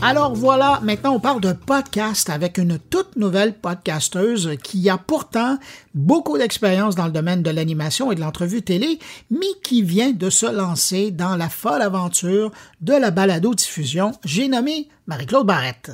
Alors 0.00 0.32
voilà, 0.32 0.78
maintenant 0.84 1.14
on 1.14 1.20
parle 1.20 1.40
de 1.40 1.52
podcast 1.52 2.30
avec 2.30 2.56
une 2.56 2.78
toute 2.78 3.16
nouvelle 3.16 3.52
podcasteuse 3.52 4.52
qui 4.62 4.88
a 4.88 4.96
pourtant 4.96 5.58
beaucoup 5.92 6.38
d'expérience 6.38 6.94
dans 6.94 7.06
le 7.06 7.12
domaine 7.12 7.42
de 7.42 7.50
l'animation 7.50 8.12
et 8.12 8.14
de 8.14 8.20
l'entrevue 8.20 8.62
télé, 8.62 9.00
mais 9.30 9.46
qui 9.64 9.82
vient 9.82 10.12
de 10.12 10.30
se 10.30 10.46
lancer 10.46 11.10
dans 11.10 11.34
la 11.34 11.48
folle 11.48 11.82
aventure 11.82 12.52
de 12.80 12.92
la 12.92 13.10
balado-diffusion. 13.10 14.12
J'ai 14.24 14.46
nommé 14.46 14.88
Marie-Claude 15.08 15.46
Barrette. 15.46 15.92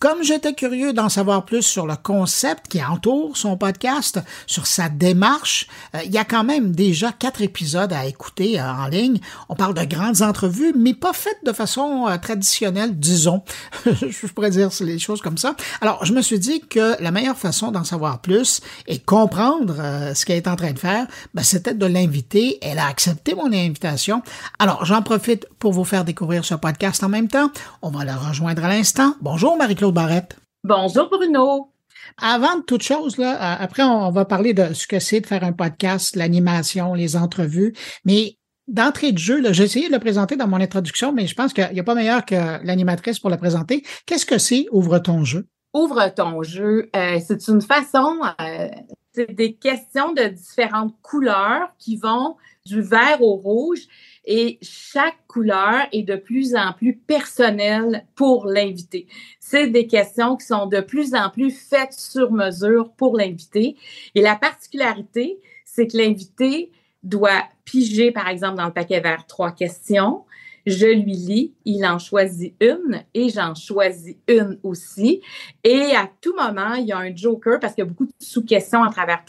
Comme 0.00 0.24
j'étais 0.24 0.52
curieux 0.52 0.92
d'en 0.92 1.08
savoir 1.08 1.44
plus 1.44 1.62
sur 1.62 1.86
le 1.86 1.94
concept 1.94 2.66
qui 2.68 2.84
entoure 2.84 3.36
son 3.36 3.56
podcast, 3.56 4.20
sur 4.46 4.66
sa 4.66 4.88
démarche, 4.88 5.68
euh, 5.94 6.00
il 6.04 6.10
y 6.10 6.18
a 6.18 6.24
quand 6.24 6.42
même 6.42 6.72
déjà 6.72 7.12
quatre 7.12 7.42
épisodes 7.42 7.92
à 7.92 8.06
écouter 8.06 8.60
euh, 8.60 8.68
en 8.68 8.88
ligne. 8.88 9.20
On 9.48 9.54
parle 9.54 9.74
de 9.74 9.84
grandes 9.84 10.20
entrevues, 10.22 10.74
mais 10.76 10.94
pas 10.94 11.12
faites 11.12 11.38
de 11.46 11.52
façon 11.52 12.08
euh, 12.08 12.18
traditionnelle, 12.18 12.98
disons. 12.98 13.42
je 13.86 14.26
pourrais 14.26 14.50
dire 14.50 14.70
les 14.80 14.98
choses 14.98 15.20
comme 15.22 15.38
ça. 15.38 15.54
Alors, 15.80 16.04
je 16.04 16.12
me 16.12 16.20
suis 16.20 16.40
dit 16.40 16.60
que 16.60 17.00
la 17.00 17.12
meilleure 17.12 17.38
façon 17.38 17.70
d'en 17.70 17.84
savoir 17.84 18.20
plus 18.20 18.60
et 18.88 18.98
comprendre 18.98 19.76
ce 20.14 20.24
qu'elle 20.24 20.38
est 20.38 20.48
en 20.48 20.56
train 20.56 20.72
de 20.72 20.78
faire, 20.78 21.06
ben, 21.34 21.42
c'était 21.42 21.74
de 21.74 21.86
l'inviter. 21.86 22.58
Elle 22.62 22.80
a 22.80 22.86
accepté 22.86 23.34
mon 23.34 23.52
invitation. 23.52 24.22
Alors, 24.58 24.84
j'en 24.84 25.02
profite 25.02 25.46
pour 25.60 25.72
vous 25.72 25.84
faire 25.84 26.04
découvrir 26.04 26.44
ce 26.44 26.54
podcast 26.54 27.04
en 27.04 27.08
même 27.08 27.28
temps. 27.28 27.50
On 27.80 27.90
va 27.90 28.04
la 28.04 28.16
rejoindre 28.16 28.55
à 28.64 28.68
l'instant. 28.68 29.14
Bonjour 29.20 29.56
Marie-Claude 29.56 29.94
Barrette. 29.94 30.36
Bonjour 30.64 31.08
Bruno. 31.10 31.72
Avant 32.20 32.56
de 32.56 32.62
toute 32.62 32.82
chose, 32.82 33.18
là, 33.18 33.34
euh, 33.34 33.64
après, 33.64 33.82
on 33.82 34.10
va 34.10 34.24
parler 34.24 34.54
de 34.54 34.72
ce 34.72 34.86
que 34.86 34.98
c'est 34.98 35.20
de 35.20 35.26
faire 35.26 35.44
un 35.44 35.52
podcast, 35.52 36.16
l'animation, 36.16 36.94
les 36.94 37.16
entrevues. 37.16 37.74
Mais 38.04 38.36
d'entrée 38.68 39.12
de 39.12 39.18
jeu, 39.18 39.40
j'ai 39.52 39.64
essayé 39.64 39.88
de 39.88 39.92
le 39.92 39.98
présenter 39.98 40.36
dans 40.36 40.48
mon 40.48 40.60
introduction, 40.60 41.12
mais 41.12 41.26
je 41.26 41.34
pense 41.34 41.52
qu'il 41.52 41.68
n'y 41.72 41.80
a 41.80 41.84
pas 41.84 41.94
meilleur 41.94 42.24
que 42.24 42.64
l'animatrice 42.64 43.18
pour 43.18 43.30
le 43.30 43.36
présenter. 43.36 43.84
Qu'est-ce 44.06 44.26
que 44.26 44.38
c'est 44.38 44.66
Ouvre 44.72 44.98
ton 44.98 45.24
jeu? 45.24 45.46
Ouvre 45.74 46.08
ton 46.14 46.42
jeu, 46.42 46.88
euh, 46.96 47.18
c'est 47.26 47.48
une 47.48 47.60
façon, 47.60 48.18
euh, 48.40 48.68
c'est 49.12 49.34
des 49.34 49.54
questions 49.54 50.12
de 50.12 50.28
différentes 50.28 50.94
couleurs 51.02 51.68
qui 51.78 51.96
vont 51.96 52.36
du 52.64 52.80
vert 52.80 53.20
au 53.20 53.34
rouge 53.36 53.80
et 54.26 54.58
chaque 54.60 55.26
couleur 55.28 55.86
est 55.92 56.02
de 56.02 56.16
plus 56.16 56.54
en 56.56 56.72
plus 56.72 56.96
personnelle 56.96 58.04
pour 58.14 58.46
l'invité. 58.46 59.06
C'est 59.38 59.68
des 59.68 59.86
questions 59.86 60.36
qui 60.36 60.46
sont 60.46 60.66
de 60.66 60.80
plus 60.80 61.14
en 61.14 61.30
plus 61.30 61.50
faites 61.50 61.92
sur 61.92 62.32
mesure 62.32 62.92
pour 62.92 63.16
l'invité. 63.16 63.76
Et 64.14 64.20
la 64.20 64.34
particularité, 64.34 65.38
c'est 65.64 65.86
que 65.86 65.96
l'invité 65.96 66.72
doit 67.02 67.44
piger, 67.64 68.10
par 68.10 68.28
exemple, 68.28 68.56
dans 68.56 68.66
le 68.66 68.72
paquet 68.72 69.00
vert, 69.00 69.26
trois 69.26 69.52
questions. 69.52 70.24
Je 70.66 70.86
lui 70.86 71.12
lis, 71.12 71.54
il 71.64 71.86
en 71.86 72.00
choisit 72.00 72.54
une 72.60 73.04
et 73.14 73.28
j'en 73.28 73.54
choisis 73.54 74.16
une 74.26 74.58
aussi. 74.64 75.20
Et 75.62 75.94
à 75.94 76.10
tout 76.20 76.34
moment, 76.34 76.74
il 76.74 76.86
y 76.86 76.92
a 76.92 76.98
un 76.98 77.14
joker 77.14 77.60
parce 77.60 77.74
qu'il 77.74 77.84
y 77.84 77.86
a 77.86 77.88
beaucoup 77.88 78.06
de 78.06 78.12
sous-questions 78.18 78.82
à 78.82 78.90
travers 78.90 79.22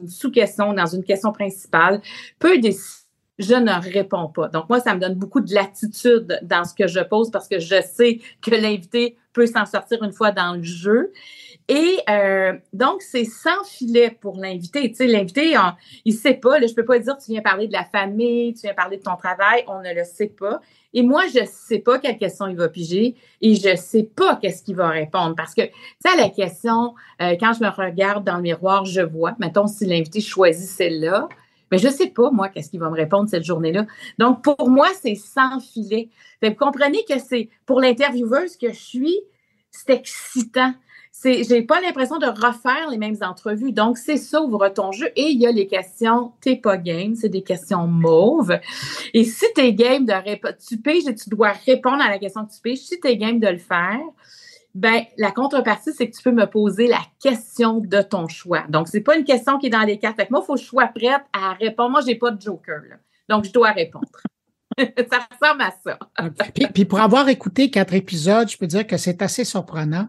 une 0.00 0.08
sous-question 0.08 0.72
dans 0.74 0.86
une 0.86 1.02
question 1.02 1.32
principale 1.32 2.00
peut 2.38 2.58
décider 2.58 2.97
je 3.38 3.54
ne 3.54 3.92
réponds 3.92 4.28
pas. 4.28 4.48
Donc, 4.48 4.68
moi, 4.68 4.80
ça 4.80 4.94
me 4.94 5.00
donne 5.00 5.14
beaucoup 5.14 5.40
de 5.40 5.54
latitude 5.54 6.40
dans 6.42 6.64
ce 6.64 6.74
que 6.74 6.86
je 6.86 7.00
pose 7.00 7.30
parce 7.30 7.48
que 7.48 7.58
je 7.58 7.80
sais 7.82 8.20
que 8.42 8.50
l'invité 8.50 9.16
peut 9.32 9.46
s'en 9.46 9.64
sortir 9.64 10.02
une 10.02 10.12
fois 10.12 10.32
dans 10.32 10.54
le 10.54 10.62
jeu. 10.62 11.12
Et 11.68 11.98
euh, 12.08 12.54
donc, 12.72 13.02
c'est 13.02 13.26
sans 13.26 13.62
filet 13.64 14.10
pour 14.10 14.38
l'invité. 14.38 14.88
Tu 14.88 14.96
sais, 14.96 15.06
l'invité, 15.06 15.54
il 16.04 16.14
ne 16.14 16.18
sait 16.18 16.34
pas. 16.34 16.58
Je 16.58 16.64
ne 16.64 16.72
peux 16.72 16.84
pas 16.84 16.98
dire 16.98 17.16
tu 17.18 17.30
viens 17.30 17.42
parler 17.42 17.68
de 17.68 17.72
la 17.74 17.84
famille, 17.84 18.54
tu 18.54 18.62
viens 18.62 18.74
parler 18.74 18.96
de 18.96 19.02
ton 19.02 19.16
travail. 19.16 19.64
On 19.68 19.82
ne 19.82 19.94
le 19.94 20.04
sait 20.04 20.28
pas. 20.28 20.60
Et 20.94 21.02
moi, 21.02 21.24
je 21.32 21.40
ne 21.40 21.46
sais 21.46 21.80
pas 21.80 21.98
quelle 21.98 22.16
question 22.16 22.46
il 22.46 22.56
va 22.56 22.68
piger 22.68 23.14
et 23.42 23.54
je 23.54 23.68
ne 23.68 23.76
sais 23.76 24.02
pas 24.02 24.36
qu'est-ce 24.36 24.62
qu'il 24.62 24.76
va 24.76 24.88
répondre. 24.88 25.34
Parce 25.36 25.54
que, 25.54 25.62
tu 25.62 25.70
sais, 26.04 26.16
la 26.16 26.30
question, 26.30 26.94
euh, 27.20 27.36
quand 27.38 27.52
je 27.52 27.62
me 27.62 27.68
regarde 27.68 28.24
dans 28.24 28.36
le 28.36 28.42
miroir, 28.42 28.86
je 28.86 29.02
vois, 29.02 29.36
mettons, 29.38 29.66
si 29.66 29.84
l'invité 29.84 30.22
choisit 30.22 30.68
celle-là, 30.68 31.28
mais 31.70 31.78
je 31.78 31.88
ne 31.88 31.92
sais 31.92 32.08
pas, 32.08 32.30
moi, 32.30 32.48
qu'est-ce 32.48 32.70
qu'il 32.70 32.80
va 32.80 32.90
me 32.90 32.96
répondre 32.96 33.28
cette 33.28 33.44
journée-là. 33.44 33.86
Donc, 34.18 34.42
pour 34.42 34.68
moi, 34.68 34.88
c'est 35.00 35.14
sans 35.14 35.60
filet. 35.60 36.08
vous 36.42 36.54
comprenez 36.54 37.04
que 37.08 37.18
c'est 37.18 37.48
pour 37.66 37.80
l'intervieweuse 37.80 38.56
que 38.56 38.68
je 38.72 38.78
suis, 38.78 39.20
c'est 39.70 39.90
excitant. 39.90 40.74
C'est, 41.10 41.42
j'ai 41.42 41.62
pas 41.62 41.80
l'impression 41.80 42.18
de 42.18 42.26
refaire 42.26 42.88
les 42.90 42.96
mêmes 42.96 43.16
entrevues. 43.22 43.72
Donc, 43.72 43.98
c'est 43.98 44.18
ça, 44.18 44.40
ouvre 44.40 44.68
ton 44.68 44.92
jeu. 44.92 45.08
Et 45.16 45.30
il 45.30 45.40
y 45.40 45.46
a 45.46 45.50
les 45.50 45.66
questions, 45.66 46.32
t'es 46.40 46.54
pas 46.54 46.76
game, 46.76 47.16
c'est 47.16 47.28
des 47.28 47.42
questions 47.42 47.88
mauves. 47.88 48.56
Et 49.14 49.24
si 49.24 49.44
t'es 49.54 49.72
game 49.72 50.04
de 50.04 50.14
tu 50.68 50.76
piges 50.78 51.08
et 51.08 51.14
tu 51.14 51.28
dois 51.28 51.52
répondre 51.66 52.00
à 52.02 52.08
la 52.08 52.18
question 52.18 52.46
que 52.46 52.52
tu 52.52 52.60
piges. 52.62 52.78
Si 52.78 53.00
t'es 53.00 53.16
game 53.16 53.40
de 53.40 53.48
le 53.48 53.58
faire, 53.58 53.98
ben, 54.78 55.02
la 55.16 55.32
contrepartie, 55.32 55.92
c'est 55.92 56.08
que 56.08 56.16
tu 56.16 56.22
peux 56.22 56.30
me 56.30 56.46
poser 56.46 56.86
la 56.86 57.00
question 57.20 57.78
de 57.80 58.00
ton 58.00 58.28
choix. 58.28 58.64
Donc, 58.68 58.86
c'est 58.86 59.00
pas 59.00 59.16
une 59.16 59.24
question 59.24 59.58
qui 59.58 59.66
est 59.66 59.70
dans 59.70 59.82
les 59.82 59.98
cartes. 59.98 60.14
Fait 60.14 60.30
moi, 60.30 60.40
il 60.40 60.46
faut 60.46 60.54
que 60.54 60.60
je 60.60 60.66
sois 60.66 60.86
prête 60.86 61.22
à 61.32 61.54
répondre. 61.54 61.90
Moi, 61.90 62.00
j'ai 62.06 62.14
pas 62.14 62.30
de 62.30 62.40
joker, 62.40 62.82
Donc, 63.28 63.44
je 63.44 63.52
dois 63.52 63.72
répondre. 63.72 64.06
ça 65.10 65.28
ressemble 65.30 65.62
à 65.62 65.72
ça. 65.84 65.98
puis, 66.74 66.84
pour 66.84 67.00
avoir 67.00 67.28
écouté 67.28 67.70
quatre 67.70 67.94
épisodes, 67.94 68.48
je 68.48 68.56
peux 68.56 68.66
dire 68.66 68.86
que 68.86 68.96
c'est 68.96 69.22
assez 69.22 69.44
surprenant. 69.44 70.06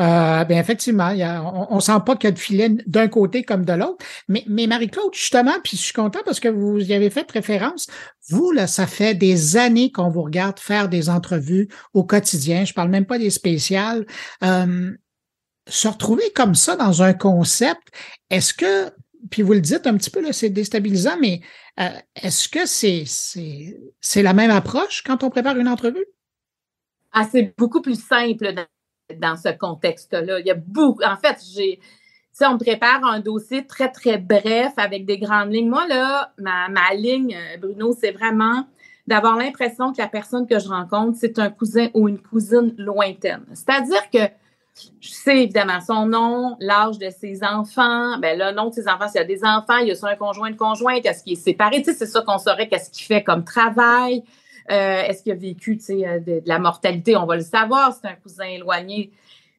Euh, 0.00 0.44
bien, 0.44 0.60
effectivement, 0.60 1.10
on, 1.70 1.76
ne 1.76 1.80
sent 1.80 2.00
pas 2.04 2.16
qu'il 2.16 2.28
y 2.28 2.32
a 2.32 2.32
de 2.32 2.38
filet 2.38 2.68
d'un 2.86 3.08
côté 3.08 3.42
comme 3.42 3.64
de 3.64 3.72
l'autre. 3.72 4.04
Mais, 4.28 4.44
mais 4.46 4.66
Marie-Claude, 4.66 5.14
justement, 5.14 5.54
puis 5.64 5.76
je 5.76 5.82
suis 5.82 5.92
content 5.92 6.20
parce 6.24 6.40
que 6.40 6.48
vous 6.48 6.78
y 6.78 6.92
avez 6.92 7.10
fait 7.10 7.30
référence. 7.30 7.86
Vous, 8.28 8.52
là, 8.52 8.66
ça 8.66 8.86
fait 8.86 9.14
des 9.14 9.56
années 9.56 9.90
qu'on 9.90 10.10
vous 10.10 10.22
regarde 10.22 10.58
faire 10.58 10.88
des 10.88 11.08
entrevues 11.08 11.68
au 11.94 12.04
quotidien. 12.04 12.64
Je 12.64 12.74
parle 12.74 12.90
même 12.90 13.06
pas 13.06 13.18
des 13.18 13.30
spéciales. 13.30 14.06
Euh, 14.44 14.92
se 15.68 15.88
retrouver 15.88 16.30
comme 16.34 16.54
ça 16.54 16.76
dans 16.76 17.02
un 17.02 17.12
concept, 17.12 17.88
est-ce 18.30 18.52
que 18.52 18.90
puis 19.30 19.42
vous 19.42 19.52
le 19.52 19.60
dites 19.60 19.86
un 19.86 19.96
petit 19.96 20.10
peu, 20.10 20.20
c'est 20.32 20.50
déstabilisant, 20.50 21.18
mais 21.20 21.40
euh, 21.78 21.88
est-ce 22.16 22.48
que 22.48 22.66
c'est, 22.66 23.04
c'est, 23.06 24.22
la 24.22 24.32
même 24.32 24.50
approche 24.50 25.02
quand 25.02 25.22
on 25.22 25.30
prépare 25.30 25.56
une 25.56 25.68
entrevue? 25.68 26.04
Ah, 27.12 27.26
c'est 27.30 27.54
beaucoup 27.58 27.82
plus 27.82 28.00
simple 28.00 28.54
dans, 29.18 29.36
ce 29.36 29.50
contexte-là. 29.50 30.40
Il 30.40 30.46
y 30.46 30.50
a 30.50 30.54
beaucoup. 30.54 31.02
En 31.04 31.16
fait, 31.16 31.38
j'ai. 31.54 31.80
Si 32.32 32.44
on 32.46 32.56
prépare 32.56 33.04
un 33.04 33.20
dossier 33.20 33.66
très, 33.66 33.90
très 33.90 34.16
bref 34.16 34.72
avec 34.76 35.04
des 35.04 35.18
grandes 35.18 35.52
lignes. 35.52 35.68
Moi, 35.68 35.86
là, 35.88 36.32
ma, 36.38 36.68
ma 36.68 36.94
ligne, 36.94 37.36
euh, 37.36 37.56
Bruno, 37.58 37.92
c'est 37.92 38.12
vraiment 38.12 38.66
d'avoir 39.06 39.36
l'impression 39.36 39.92
que 39.92 39.98
la 39.98 40.06
personne 40.06 40.46
que 40.46 40.58
je 40.60 40.68
rencontre, 40.68 41.18
c'est 41.20 41.38
un 41.40 41.50
cousin 41.50 41.88
ou 41.92 42.08
une 42.08 42.20
cousine 42.20 42.72
lointaine. 42.78 43.44
C'est-à-dire 43.52 44.08
que 44.10 44.32
je 45.00 45.10
sais 45.10 45.42
évidemment 45.42 45.80
son 45.80 46.06
nom, 46.06 46.56
l'âge 46.60 46.98
de 46.98 47.10
ses 47.10 47.42
enfants. 47.42 48.18
Ben 48.18 48.38
le 48.38 48.52
nom 48.54 48.68
de 48.68 48.74
ses 48.74 48.88
enfants, 48.88 49.08
s'il 49.08 49.20
y 49.20 49.24
a 49.24 49.26
des 49.26 49.44
enfants, 49.44 49.78
il 49.78 49.88
y 49.88 49.92
a 49.92 50.06
un 50.06 50.16
conjoint, 50.16 50.50
de 50.50 50.56
conjointe, 50.56 51.04
est-ce 51.04 51.22
qu'il 51.22 51.34
est 51.34 51.36
séparé? 51.36 51.78
Tu 51.78 51.84
sais, 51.84 51.94
c'est 51.94 52.06
ça 52.06 52.22
qu'on 52.22 52.38
saurait 52.38 52.68
qu'est-ce 52.68 52.90
qu'il 52.90 53.04
fait 53.06 53.22
comme 53.22 53.44
travail. 53.44 54.24
Euh, 54.70 55.02
est-ce 55.02 55.22
qu'il 55.22 55.32
a 55.32 55.34
vécu 55.34 55.76
tu 55.78 55.84
sais, 55.84 56.06
euh, 56.06 56.20
de, 56.20 56.42
la 56.46 56.58
mortalité? 56.58 57.16
On 57.16 57.26
va 57.26 57.36
le 57.36 57.42
savoir. 57.42 57.92
C'est 57.92 58.08
un 58.08 58.14
cousin 58.14 58.44
éloigné. 58.44 59.10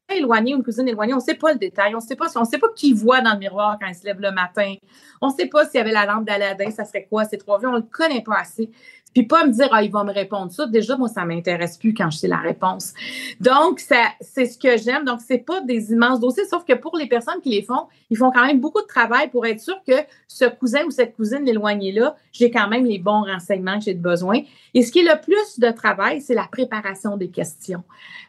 Éloigné 0.08 0.54
ou 0.54 0.58
une 0.58 0.64
cousine 0.64 0.88
éloignée, 0.88 1.14
on 1.14 1.18
ne 1.18 1.22
sait 1.22 1.34
pas 1.34 1.52
le 1.52 1.58
détail. 1.58 1.94
On 1.94 1.98
ne 1.98 2.02
sait 2.02 2.16
pas, 2.16 2.26
on 2.36 2.44
sait 2.44 2.58
pas 2.58 2.68
qui 2.74 2.92
voit 2.92 3.20
dans 3.20 3.32
le 3.32 3.38
miroir 3.38 3.78
quand 3.80 3.86
il 3.86 3.94
se 3.94 4.04
lève 4.04 4.20
le 4.20 4.30
matin. 4.30 4.74
On 5.20 5.28
ne 5.28 5.32
sait 5.32 5.46
pas 5.46 5.64
s'il 5.64 5.78
y 5.78 5.80
avait 5.80 5.92
la 5.92 6.06
lampe 6.06 6.26
d'Aladin, 6.26 6.70
ça 6.70 6.84
serait 6.84 7.06
quoi 7.08 7.24
ces 7.24 7.38
trois 7.38 7.58
vues. 7.58 7.66
On 7.66 7.72
ne 7.72 7.78
le 7.78 7.82
connaît 7.90 8.22
pas 8.22 8.40
assez. 8.40 8.70
Puis 9.12 9.24
pas 9.24 9.46
me 9.46 9.52
dire, 9.52 9.68
ah, 9.72 9.82
il 9.82 9.90
va 9.90 10.04
me 10.04 10.12
répondre 10.12 10.50
ça. 10.50 10.66
Déjà, 10.66 10.96
moi, 10.96 11.08
ça 11.08 11.24
m'intéresse 11.24 11.76
plus 11.76 11.94
quand 11.94 12.10
je 12.10 12.18
sais 12.18 12.28
la 12.28 12.38
réponse. 12.38 12.94
Donc, 13.40 13.80
ça, 13.80 14.02
c'est 14.20 14.46
ce 14.46 14.58
que 14.58 14.76
j'aime. 14.76 15.04
Donc, 15.04 15.20
c'est 15.26 15.38
pas 15.38 15.60
des 15.60 15.92
immenses 15.92 16.20
dossiers, 16.20 16.46
sauf 16.46 16.64
que 16.64 16.72
pour 16.72 16.96
les 16.96 17.06
personnes 17.06 17.40
qui 17.42 17.50
les 17.50 17.62
font, 17.62 17.86
ils 18.10 18.16
font 18.16 18.30
quand 18.30 18.46
même 18.46 18.60
beaucoup 18.60 18.80
de 18.80 18.86
travail 18.86 19.28
pour 19.30 19.46
être 19.46 19.60
sûr 19.60 19.76
que 19.86 19.94
ce 20.28 20.46
cousin 20.46 20.84
ou 20.86 20.90
cette 20.90 21.14
cousine 21.14 21.46
éloignée-là, 21.46 22.16
j'ai 22.32 22.50
quand 22.50 22.68
même 22.68 22.84
les 22.86 22.98
bons 22.98 23.22
renseignements 23.22 23.78
que 23.78 23.84
j'ai 23.84 23.94
besoin. 23.94 24.40
Et 24.74 24.82
ce 24.82 24.90
qui 24.90 25.00
est 25.00 25.02
le 25.02 25.20
plus 25.20 25.58
de 25.58 25.70
travail, 25.70 26.20
c'est 26.20 26.34
la 26.34 26.48
préparation 26.50 27.16
des 27.16 27.28
questions, 27.28 27.82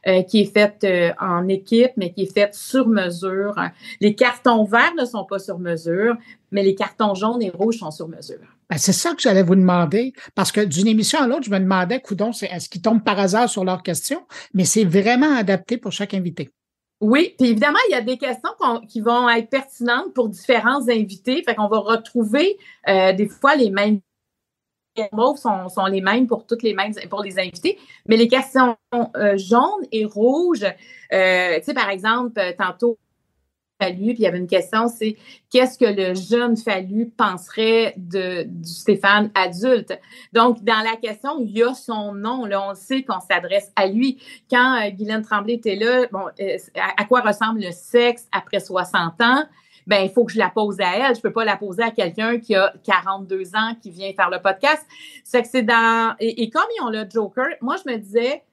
euh, 0.07 0.21
qui 0.23 0.41
est 0.41 0.53
faite 0.53 0.83
euh, 0.83 1.12
en 1.19 1.47
équipe, 1.47 1.91
mais 1.95 2.12
qui 2.12 2.24
est 2.24 2.33
faite 2.33 2.56
sur 2.56 2.88
mesure. 2.88 3.56
Les 4.01 4.15
cartons 4.15 4.65
verts 4.65 4.95
ne 4.97 5.06
sont 5.06 5.24
pas 5.24 5.39
sur 5.39 5.59
mesure, 5.59 6.18
mais 6.51 6.63
les 6.63 6.75
cartons 6.75 7.15
jaunes 7.15 7.41
et 7.41 7.50
rouges 7.50 7.77
sont 7.80 7.91
sur 7.91 8.07
mesure. 8.07 8.52
Ben, 8.69 8.77
c'est 8.77 8.94
ça 8.94 9.13
que 9.13 9.21
j'allais 9.21 9.44
vous 9.44 9.56
demander, 9.56 10.13
parce 10.36 10.51
que 10.51 10.62
d'une 10.62 10.88
émission 10.88 11.19
à 11.19 11.27
l'autre, 11.27 11.44
je 11.44 11.51
me 11.51 11.60
demandais, 11.60 12.00
coudon, 12.00 12.31
est-ce 12.31 12.69
qu'ils 12.69 12.81
tombent 12.81 13.04
par 13.04 13.19
hasard 13.19 13.50
sur 13.50 13.63
leurs 13.63 13.83
questions, 13.83 14.25
mais 14.54 14.65
c'est 14.65 14.86
vraiment 14.86 15.36
adapté 15.36 15.77
pour 15.77 15.92
chaque 15.92 16.13
invité. 16.13 16.50
Oui, 17.04 17.36
puis 17.38 17.50
évidemment, 17.50 17.80
il 17.89 17.92
y 17.92 17.95
a 17.95 18.01
des 18.01 18.18
questions 18.18 18.51
qui 18.88 19.01
vont 19.01 19.27
être 19.30 19.50
pertinentes 19.50 20.13
pour 20.13 20.30
différents 20.30 20.88
invités. 20.88 21.44
Fait 21.44 21.54
qu'on 21.54 21.68
va 21.68 21.80
retrouver 21.80 22.57
euh, 22.88 23.12
des 23.12 23.27
fois 23.27 23.57
les 23.57 23.69
mêmes 23.69 24.00
mots 25.12 25.36
sont, 25.36 25.86
les 25.92 26.00
mêmes 26.00 26.27
pour 26.27 26.45
toutes 26.45 26.63
les 26.63 26.74
mêmes 26.74 26.94
pour 27.09 27.21
les 27.21 27.39
invités, 27.39 27.77
mais 28.07 28.16
les 28.16 28.30
questions 28.30 28.77
euh, 28.94 29.36
jaunes 29.38 29.86
et 29.92 30.06
rouges, 30.06 30.63
euh, 31.12 31.57
tu 31.57 31.63
sais, 31.63 31.74
par 31.74 31.89
exemple, 31.89 32.39
tantôt, 32.57 32.98
Puis 33.91 34.15
il 34.18 34.19
y 34.19 34.27
avait 34.27 34.38
une 34.38 34.47
question, 34.47 34.88
c'est 34.88 35.18
qu'est-ce 35.50 35.77
que 35.77 35.85
le 35.85 36.13
jeune 36.13 36.57
Fallu 36.57 37.09
penserait 37.09 37.94
de, 37.97 38.44
du 38.44 38.69
Stéphane 38.69 39.31
adulte? 39.35 40.00
Donc, 40.31 40.63
dans 40.63 40.83
la 40.83 40.95
question, 40.97 41.39
il 41.39 41.51
y 41.51 41.63
a 41.63 41.74
son 41.74 42.13
nom, 42.13 42.45
là, 42.45 42.69
on 42.69 42.75
sait 42.75 43.03
qu'on 43.03 43.19
s'adresse 43.19 43.71
à 43.75 43.88
lui. 43.88 44.21
Quand 44.50 44.81
euh, 44.81 44.89
Guylaine 44.91 45.24
Tremblay 45.24 45.53
était 45.56 45.75
là, 45.75 46.07
bon, 46.12 46.25
euh, 46.39 46.57
à, 46.97 47.06
quoi 47.06 47.21
ressemble 47.21 47.62
le 47.62 47.71
sexe 47.71 48.27
après 48.31 48.59
60 48.59 49.21
ans? 49.21 49.44
ben 49.85 50.03
il 50.03 50.09
faut 50.09 50.24
que 50.24 50.31
je 50.31 50.38
la 50.38 50.50
pose 50.50 50.80
à 50.80 50.95
elle. 50.95 51.15
Je 51.15 51.21
peux 51.21 51.33
pas 51.33 51.45
la 51.45 51.57
poser 51.57 51.83
à 51.83 51.91
quelqu'un 51.91 52.39
qui 52.39 52.56
a 52.56 52.74
42 52.83 53.56
ans, 53.56 53.75
qui 53.81 53.91
vient 53.91 54.12
faire 54.13 54.30
le 54.30 54.41
podcast. 54.41 54.85
C'est 55.24 55.41
que 55.41 55.47
c'est 55.47 55.63
dans... 55.63 56.15
Et, 56.19 56.50
comme 56.50 56.63
ils 56.77 56.83
ont 56.83 56.89
le 56.89 57.06
Joker, 57.09 57.47
moi, 57.62 57.75
je 57.83 57.91
me 57.91 57.97
disais, 57.97 58.44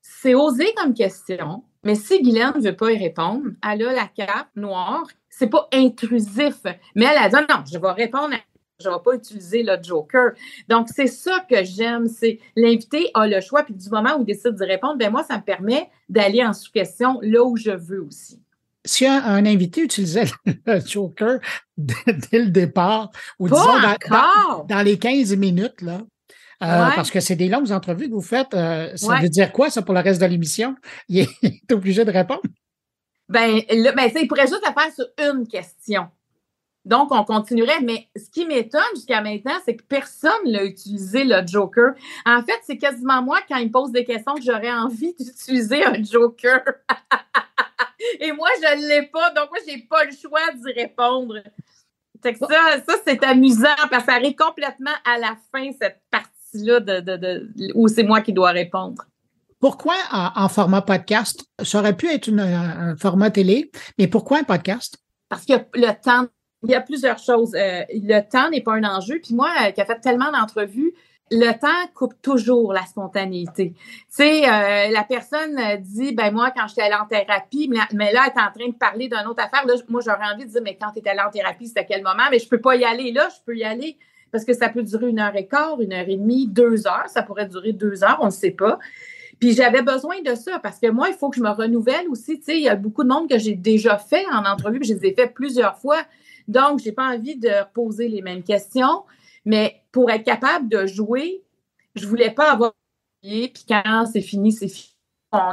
c'est 0.00 0.34
osé 0.34 0.74
comme 0.76 0.94
question, 0.94 1.62
mais 1.84 1.94
si 1.94 2.22
Guylaine 2.22 2.54
ne 2.56 2.62
veut 2.62 2.76
pas 2.76 2.92
y 2.92 2.98
répondre, 2.98 3.50
elle 3.62 3.86
a 3.86 3.92
la 3.92 4.08
cape 4.08 4.48
noire, 4.56 5.06
c'est 5.28 5.48
pas 5.48 5.68
intrusif. 5.72 6.62
Mais 6.94 7.06
elle 7.06 7.18
a 7.18 7.28
dit 7.28 7.46
non, 7.48 7.62
je 7.70 7.78
vais 7.78 7.92
répondre 7.92 8.34
je 8.80 8.88
ne 8.88 8.94
vais 8.94 9.00
pas 9.04 9.14
utiliser 9.14 9.62
le 9.62 9.76
joker. 9.82 10.32
Donc, 10.68 10.88
c'est 10.94 11.06
ça 11.06 11.44
que 11.48 11.64
j'aime, 11.64 12.08
c'est 12.08 12.40
l'invité 12.56 13.10
a 13.14 13.26
le 13.26 13.40
choix, 13.40 13.62
puis 13.62 13.74
du 13.74 13.88
moment 13.88 14.16
où 14.18 14.22
il 14.22 14.26
décide 14.26 14.56
de 14.56 14.64
répondre, 14.64 14.96
ben 14.96 15.10
moi, 15.10 15.22
ça 15.22 15.36
me 15.36 15.42
permet 15.42 15.90
d'aller 16.08 16.44
en 16.44 16.52
sous-question 16.52 17.18
là 17.22 17.44
où 17.44 17.56
je 17.56 17.70
veux 17.70 18.02
aussi. 18.02 18.40
Si 18.84 19.06
un, 19.06 19.46
invité 19.46 19.82
utilisait 19.82 20.26
le 20.66 20.80
joker 20.80 21.38
dès, 21.78 21.94
le 22.32 22.50
départ, 22.50 23.10
ou 23.38 23.48
disons 23.48 23.64
dans, 24.68 24.82
les 24.82 24.98
15 24.98 25.34
minutes, 25.36 25.80
là, 25.80 26.00
euh, 26.62 26.88
parce 26.94 27.10
que 27.10 27.20
c'est 27.20 27.36
des 27.36 27.48
longues 27.48 27.72
entrevues 27.72 28.08
que 28.08 28.14
vous 28.14 28.22
faites. 28.22 28.54
Euh, 28.54 28.96
ça 28.96 29.16
veut 29.16 29.28
dire 29.28 29.52
quoi, 29.52 29.70
ça, 29.70 29.82
pour 29.82 29.94
le 29.94 30.00
reste 30.00 30.20
de 30.20 30.26
l'émission? 30.26 30.76
Il 31.08 31.26
est 31.42 31.72
obligé 31.72 32.04
de 32.04 32.10
répondre? 32.10 32.42
Ben, 33.28 33.62
là, 33.70 33.92
ben, 33.92 34.10
il 34.14 34.28
pourrait 34.28 34.46
juste 34.46 34.62
le 34.66 34.72
faire 34.72 34.92
sur 34.92 35.06
une 35.18 35.48
question. 35.48 36.08
Donc, 36.84 37.10
on 37.10 37.24
continuerait. 37.24 37.80
Mais 37.80 38.08
ce 38.14 38.28
qui 38.30 38.44
m'étonne 38.46 38.82
jusqu'à 38.94 39.22
maintenant, 39.22 39.54
c'est 39.64 39.76
que 39.76 39.82
personne 39.82 40.46
n'a 40.46 40.64
utilisé 40.64 41.24
le 41.24 41.46
Joker. 41.46 41.94
En 42.26 42.42
fait, 42.42 42.60
c'est 42.64 42.76
quasiment 42.76 43.22
moi, 43.22 43.40
quand 43.48 43.56
il 43.56 43.68
me 43.68 43.72
pose 43.72 43.92
des 43.92 44.04
questions, 44.04 44.34
que 44.34 44.42
j'aurais 44.42 44.72
envie 44.72 45.14
d'utiliser 45.18 45.84
un 45.84 46.02
Joker. 46.02 46.62
Et 48.20 48.32
moi, 48.32 48.48
je 48.60 48.76
ne 48.76 48.88
l'ai 48.88 49.06
pas. 49.06 49.30
Donc, 49.30 49.48
moi, 49.50 49.58
je 49.66 49.72
n'ai 49.72 49.82
pas 49.82 50.04
le 50.04 50.12
choix 50.12 50.52
d'y 50.52 50.72
répondre. 50.72 51.36
ça, 52.22 52.82
ça 52.86 52.94
c'est 53.06 53.24
amusant 53.24 53.68
parce 53.90 54.04
que 54.04 54.10
ça 54.10 54.16
arrive 54.16 54.34
complètement 54.34 54.94
à 55.06 55.18
la 55.18 55.36
fin, 55.50 55.70
cette 55.80 56.02
partie 56.10 56.33
là 56.54 56.80
de, 56.80 57.72
où 57.74 57.88
c'est 57.88 58.02
moi 58.02 58.20
qui 58.20 58.32
dois 58.32 58.50
répondre. 58.50 59.04
Pourquoi 59.60 59.94
en, 60.12 60.48
format 60.48 60.82
podcast? 60.82 61.44
Ça 61.62 61.78
aurait 61.78 61.96
pu 61.96 62.08
être 62.08 62.30
un 62.38 62.96
format 62.96 63.30
télé, 63.30 63.70
mais 63.98 64.08
pourquoi 64.08 64.38
un 64.38 64.44
podcast? 64.44 64.98
Parce 65.30 65.46
que 65.46 65.54
le 65.74 65.92
temps, 66.02 66.28
il 66.64 66.70
y 66.70 66.74
a 66.74 66.80
plusieurs 66.80 67.18
choses. 67.18 67.54
Euh, 67.54 67.82
le 67.90 68.20
temps 68.20 68.50
n'est 68.50 68.60
pas 68.60 68.74
un 68.74 68.84
enjeu. 68.84 69.20
Puis 69.22 69.34
moi, 69.34 69.50
euh, 69.62 69.70
qui 69.70 69.80
a 69.80 69.84
fait 69.84 70.00
tellement 70.00 70.30
d'entrevues, 70.32 70.94
le 71.30 71.52
temps 71.52 71.90
coupe 71.94 72.14
toujours 72.22 72.72
la 72.72 72.84
spontanéité. 72.84 73.72
Tu 73.74 73.80
sais, 74.08 74.44
euh, 74.44 74.90
la 74.90 75.04
personne 75.04 75.58
dit, 75.80 76.12
ben 76.14 76.30
moi, 76.30 76.52
quand 76.54 76.66
j'étais 76.68 76.82
allée 76.82 76.94
en 76.94 77.06
thérapie, 77.06 77.70
mais, 77.70 78.12
là, 78.12 78.26
elle 78.26 78.32
est 78.32 78.42
en 78.42 78.52
train 78.52 78.68
de 78.68 78.76
parler 78.78 79.08
d'une 79.08 79.26
autre 79.26 79.42
affaire. 79.42 79.66
Là, 79.66 79.74
moi, 79.88 80.00
j'aurais 80.04 80.32
envie 80.32 80.44
de 80.44 80.50
dire, 80.50 80.60
mais 80.62 80.76
quand 80.80 80.92
tu 80.92 81.00
es 81.00 81.08
allée 81.08 81.22
en 81.26 81.30
thérapie, 81.30 81.68
c'était 81.68 81.80
à 81.80 81.84
quel 81.84 82.02
moment? 82.02 82.24
Mais 82.30 82.38
je 82.38 82.48
peux 82.48 82.60
pas 82.60 82.76
y 82.76 82.84
aller 82.84 83.12
là, 83.12 83.28
je 83.30 83.42
peux 83.44 83.56
y 83.56 83.64
aller 83.64 83.98
parce 84.34 84.44
que 84.44 84.52
ça 84.52 84.68
peut 84.68 84.82
durer 84.82 85.10
une 85.10 85.20
heure 85.20 85.36
et 85.36 85.46
quart, 85.46 85.80
une 85.80 85.92
heure 85.92 86.08
et 86.08 86.16
demie, 86.16 86.48
deux 86.48 86.88
heures. 86.88 87.04
Ça 87.06 87.22
pourrait 87.22 87.46
durer 87.46 87.72
deux 87.72 88.02
heures, 88.02 88.18
on 88.20 88.26
ne 88.26 88.30
sait 88.30 88.50
pas. 88.50 88.80
Puis 89.38 89.52
j'avais 89.52 89.80
besoin 89.80 90.20
de 90.22 90.34
ça 90.34 90.58
parce 90.58 90.80
que 90.80 90.90
moi, 90.90 91.08
il 91.08 91.14
faut 91.14 91.30
que 91.30 91.36
je 91.36 91.40
me 91.40 91.50
renouvelle 91.50 92.08
aussi. 92.08 92.40
Tu 92.40 92.46
sais, 92.46 92.56
il 92.56 92.64
y 92.64 92.68
a 92.68 92.74
beaucoup 92.74 93.04
de 93.04 93.08
monde 93.08 93.30
que 93.30 93.38
j'ai 93.38 93.54
déjà 93.54 93.96
fait 93.96 94.26
en 94.32 94.44
entrevue, 94.44 94.80
puis 94.80 94.88
je 94.88 94.94
les 94.94 95.06
ai 95.06 95.14
fait 95.14 95.28
plusieurs 95.28 95.78
fois. 95.78 95.98
Donc, 96.48 96.80
je 96.80 96.86
n'ai 96.86 96.92
pas 96.92 97.14
envie 97.14 97.36
de 97.36 97.52
poser 97.74 98.08
les 98.08 98.22
mêmes 98.22 98.42
questions. 98.42 99.04
Mais 99.44 99.82
pour 99.92 100.10
être 100.10 100.24
capable 100.24 100.68
de 100.68 100.84
jouer, 100.84 101.44
je 101.94 102.04
ne 102.04 102.08
voulais 102.08 102.32
pas 102.32 102.50
avoir 102.50 102.72
puis 103.22 103.64
quand 103.68 104.04
c'est 104.12 104.20
fini, 104.20 104.50
c'est 104.50 104.66
fini. 104.66 104.96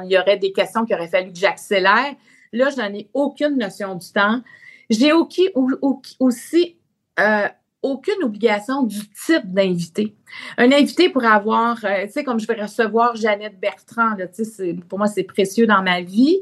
Il 0.06 0.12
y 0.12 0.18
aurait 0.18 0.38
des 0.38 0.54
questions 0.54 0.86
qu'il 0.86 0.96
aurait 0.96 1.08
fallu 1.08 1.32
que 1.32 1.38
j'accélère. 1.38 2.16
Là, 2.52 2.70
je 2.72 2.78
n'en 2.78 2.92
ai 2.92 3.12
aucune 3.14 3.58
notion 3.58 3.94
du 3.94 4.12
temps. 4.12 4.42
J'ai 4.90 5.12
aussi 5.14 6.78
euh, 7.20 7.48
aucune 7.82 8.24
obligation 8.24 8.84
du 8.84 9.00
type 9.10 9.46
d'invité. 9.46 10.16
Un 10.58 10.72
invité 10.72 11.10
pourrait 11.10 11.28
avoir, 11.28 11.84
euh, 11.84 12.06
tu 12.06 12.12
sais, 12.12 12.24
comme 12.24 12.40
je 12.40 12.48
vais 12.48 12.62
recevoir 12.62 13.16
Jeannette 13.16 13.60
Bertrand, 13.60 14.16
là, 14.16 14.28
pour 14.88 15.00
moi, 15.00 15.08
c'est 15.08 15.24
précieux 15.24 15.66
dans 15.66 15.82
ma 15.82 16.02
vie, 16.02 16.40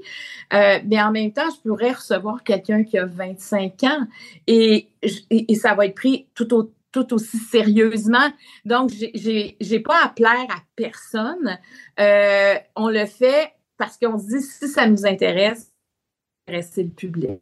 euh, 0.54 0.80
mais 0.86 1.02
en 1.02 1.12
même 1.12 1.32
temps, 1.32 1.50
je 1.50 1.68
pourrais 1.68 1.94
recevoir 1.94 2.44
quelqu'un 2.44 2.84
qui 2.84 2.98
a 2.98 3.06
25 3.06 3.84
ans 3.84 4.08
et, 4.48 4.90
ça 5.56 5.74
va 5.76 5.86
être 5.86 5.96
pris 5.96 6.28
tout, 6.36 6.54
au, 6.54 6.72
tout 6.92 7.14
aussi 7.14 7.38
sérieusement. 7.38 8.32
Donc, 8.66 8.92
j'ai 8.92 9.80
pas 9.80 10.04
à 10.04 10.10
plaire 10.10 10.48
à 10.50 10.62
personne. 10.76 11.58
Euh, 12.00 12.56
on 12.76 12.90
le 12.90 13.06
fait 13.06 13.54
parce 13.78 13.98
qu'on 13.98 14.18
se 14.18 14.28
dit, 14.28 14.42
si 14.42 14.68
ça 14.68 14.88
nous 14.88 15.06
intéresse, 15.06 15.72
intéresser 16.48 16.84
le 16.84 16.90
public. 16.90 17.40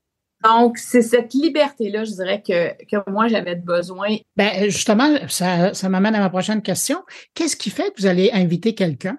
Donc, 0.47 0.77
c'est 0.77 1.01
cette 1.01 1.33
liberté-là, 1.33 2.03
je 2.05 2.11
dirais, 2.11 2.41
que, 2.41 2.73
que 2.85 3.09
moi, 3.09 3.27
j'avais 3.27 3.55
besoin. 3.55 4.15
Ben, 4.35 4.69
justement, 4.69 5.17
ça, 5.27 5.73
ça 5.73 5.89
m'amène 5.89 6.15
à 6.15 6.19
ma 6.19 6.29
prochaine 6.29 6.61
question. 6.61 7.03
Qu'est-ce 7.33 7.57
qui 7.57 7.69
fait 7.69 7.91
que 7.93 8.01
vous 8.01 8.05
allez 8.05 8.29
inviter 8.31 8.73
quelqu'un? 8.73 9.17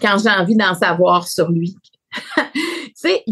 Quand 0.00 0.18
j'ai 0.18 0.30
envie 0.30 0.56
d'en 0.56 0.74
savoir 0.74 1.28
sur 1.28 1.50
lui. 1.50 1.76
tu 2.36 2.92
sais, 2.94 3.22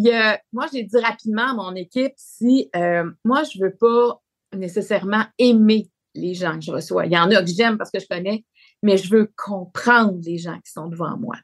moi, 0.52 0.66
j'ai 0.72 0.84
dit 0.84 0.98
rapidement 0.98 1.50
à 1.50 1.54
mon 1.54 1.74
équipe, 1.74 2.12
si 2.16 2.70
euh, 2.76 3.10
moi, 3.24 3.42
je 3.42 3.58
veux 3.60 3.74
pas 3.74 4.20
nécessairement 4.56 5.24
aimer 5.38 5.88
les 6.14 6.34
gens 6.34 6.54
que 6.54 6.64
je 6.64 6.70
reçois. 6.70 7.06
Il 7.06 7.12
y 7.12 7.18
en 7.18 7.30
a 7.30 7.42
que 7.42 7.50
j'aime 7.50 7.78
parce 7.78 7.90
que 7.90 7.98
je 7.98 8.06
connais, 8.08 8.44
mais 8.82 8.96
je 8.96 9.10
veux 9.10 9.32
comprendre 9.36 10.18
les 10.22 10.38
gens 10.38 10.58
qui 10.64 10.70
sont 10.70 10.86
devant 10.86 11.16
moi. 11.18 11.36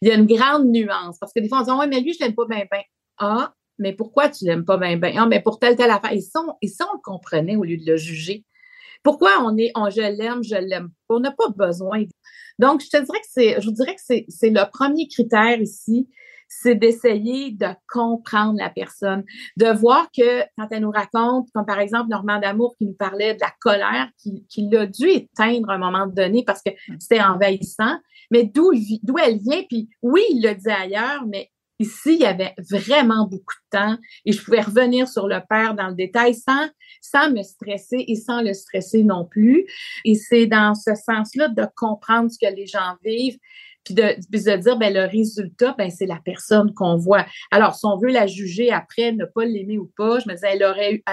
Il 0.00 0.08
y 0.08 0.10
a 0.10 0.14
une 0.14 0.26
grande 0.26 0.66
nuance 0.66 1.18
parce 1.18 1.32
que 1.32 1.40
des 1.40 1.48
fois, 1.48 1.60
on 1.60 1.64
dit, 1.64 1.70
oui, 1.70 1.86
mais 1.88 2.00
lui, 2.00 2.12
je 2.12 2.24
l'aime 2.24 2.34
pas 2.34 2.46
bien, 2.46 2.64
bien. 2.70 2.82
Ah, 3.18 3.54
mais 3.82 3.92
pourquoi 3.92 4.28
tu 4.28 4.44
l'aimes 4.46 4.64
pas 4.64 4.78
bien, 4.78 4.96
bien? 4.96 5.12
Ah, 5.18 5.26
mais 5.26 5.42
pour 5.42 5.58
telle, 5.58 5.76
telle 5.76 5.90
affaire. 5.90 6.12
Et 6.12 6.20
ça, 6.20 6.40
on, 6.40 6.54
et 6.62 6.68
ça, 6.68 6.86
on 6.90 6.94
le 6.94 7.02
comprenait 7.02 7.56
au 7.56 7.64
lieu 7.64 7.76
de 7.76 7.84
le 7.84 7.96
juger. 7.96 8.44
Pourquoi 9.02 9.30
on 9.44 9.56
est, 9.58 9.72
on, 9.74 9.90
je 9.90 10.00
l'aime, 10.00 10.42
je 10.42 10.54
l'aime? 10.54 10.90
On 11.08 11.20
n'a 11.20 11.32
pas 11.32 11.48
besoin. 11.48 12.04
Donc, 12.58 12.80
je 12.80 12.88
te 12.88 13.04
dirais 13.04 13.18
que 13.18 13.26
c'est, 13.28 13.60
je 13.60 13.66
vous 13.66 13.74
dirais 13.74 13.94
que 13.94 14.00
c'est, 14.02 14.24
c'est 14.28 14.50
le 14.50 14.62
premier 14.70 15.08
critère 15.08 15.60
ici, 15.60 16.08
c'est 16.48 16.74
d'essayer 16.74 17.50
de 17.50 17.66
comprendre 17.88 18.58
la 18.58 18.70
personne, 18.70 19.24
de 19.56 19.66
voir 19.66 20.08
que 20.16 20.42
quand 20.56 20.68
elle 20.70 20.82
nous 20.82 20.90
raconte, 20.90 21.48
comme 21.54 21.64
par 21.66 21.80
exemple 21.80 22.10
Normand 22.10 22.38
D'Amour 22.38 22.74
qui 22.76 22.86
nous 22.86 22.92
parlait 22.92 23.34
de 23.34 23.40
la 23.40 23.52
colère 23.60 24.08
qu'il 24.22 24.44
qui 24.48 24.68
a 24.76 24.86
dû 24.86 25.08
éteindre 25.08 25.70
à 25.70 25.74
un 25.74 25.78
moment 25.78 26.06
donné 26.06 26.44
parce 26.44 26.62
que 26.62 26.70
c'était 26.98 27.22
envahissant, 27.22 27.96
mais 28.30 28.44
d'où, 28.44 28.70
d'où 29.02 29.18
elle 29.18 29.38
vient, 29.38 29.62
puis 29.68 29.88
oui, 30.02 30.22
il 30.30 30.42
l'a 30.42 30.54
dit 30.54 30.70
ailleurs, 30.70 31.24
mais 31.26 31.50
Ici, 31.82 32.14
il 32.14 32.20
y 32.20 32.26
avait 32.26 32.54
vraiment 32.70 33.26
beaucoup 33.26 33.56
de 33.72 33.78
temps 33.78 33.98
et 34.24 34.30
je 34.30 34.40
pouvais 34.40 34.60
revenir 34.60 35.08
sur 35.08 35.26
le 35.26 35.40
père 35.48 35.74
dans 35.74 35.88
le 35.88 35.94
détail 35.94 36.32
sans, 36.32 36.68
sans 37.00 37.28
me 37.32 37.42
stresser 37.42 38.04
et 38.06 38.14
sans 38.14 38.40
le 38.40 38.54
stresser 38.54 39.02
non 39.02 39.24
plus. 39.24 39.66
Et 40.04 40.14
c'est 40.14 40.46
dans 40.46 40.76
ce 40.76 40.94
sens-là 40.94 41.48
de 41.48 41.66
comprendre 41.74 42.30
ce 42.30 42.38
que 42.38 42.54
les 42.54 42.66
gens 42.66 42.96
vivent 43.04 43.38
puis 43.84 43.94
de, 43.94 44.02
de 44.02 44.56
dire 44.60 44.76
ben 44.76 44.94
le 44.94 45.06
résultat 45.06 45.74
ben 45.76 45.90
c'est 45.90 46.06
la 46.06 46.20
personne 46.24 46.72
qu'on 46.72 46.96
voit. 46.96 47.26
Alors 47.50 47.74
si 47.74 47.84
on 47.84 47.98
veut 47.98 48.12
la 48.12 48.28
juger 48.28 48.70
après 48.70 49.10
ne 49.10 49.24
pas 49.24 49.44
l'aimer 49.44 49.78
ou 49.78 49.90
pas, 49.96 50.20
je 50.20 50.28
me 50.28 50.34
disais 50.34 50.50
elle 50.52 50.62
aurait 50.62 50.94
eu 50.94 51.04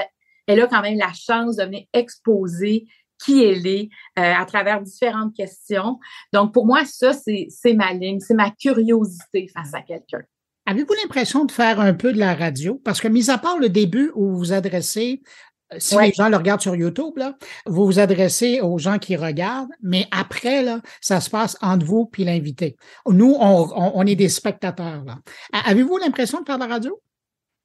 elle 0.45 0.61
a 0.61 0.67
quand 0.67 0.81
même 0.81 0.99
la 0.99 1.13
chance 1.13 1.55
de 1.55 1.63
venir 1.63 1.85
exposer 1.93 2.85
qui 3.25 3.43
elle 3.43 3.65
est 3.65 3.89
euh, 4.19 4.33
à 4.35 4.45
travers 4.45 4.83
différentes 4.83 5.35
questions. 5.35 5.97
Donc 6.31 6.53
pour 6.53 6.67
moi 6.67 6.85
ça 6.85 7.11
c'est 7.13 7.73
ma 7.73 7.91
ligne, 7.93 8.19
c'est 8.19 8.35
ma 8.35 8.51
curiosité 8.51 9.47
face 9.47 9.73
à 9.73 9.81
quelqu'un. 9.81 10.21
Avez-vous 10.69 10.93
l'impression 11.01 11.45
de 11.45 11.51
faire 11.51 11.79
un 11.79 11.95
peu 11.95 12.13
de 12.13 12.19
la 12.19 12.35
radio? 12.35 12.79
Parce 12.85 13.01
que, 13.01 13.07
mis 13.07 13.31
à 13.31 13.39
part 13.39 13.57
le 13.57 13.69
début 13.69 14.11
où 14.13 14.29
vous 14.29 14.37
vous 14.37 14.53
adressez, 14.53 15.23
euh, 15.73 15.77
si 15.79 15.97
les 15.97 16.13
gens 16.13 16.29
le 16.29 16.37
regardent 16.37 16.61
sur 16.61 16.75
YouTube, 16.75 17.17
là, 17.17 17.39
vous 17.65 17.87
vous 17.87 17.97
adressez 17.97 18.61
aux 18.61 18.77
gens 18.77 18.99
qui 18.99 19.15
regardent, 19.15 19.71
mais 19.81 20.05
après, 20.11 20.61
là, 20.61 20.79
ça 21.01 21.21
se 21.21 21.29
passe 21.31 21.57
entre 21.63 21.87
vous 21.87 22.05
puis 22.05 22.23
l'invité. 22.23 22.75
Nous, 23.07 23.35
on, 23.39 24.05
est 24.05 24.15
des 24.15 24.29
spectateurs. 24.29 25.03
Avez-vous 25.65 25.97
l'impression 25.97 26.39
de 26.39 26.45
faire 26.45 26.59
de 26.59 26.65
la 26.65 26.69
radio? 26.69 27.01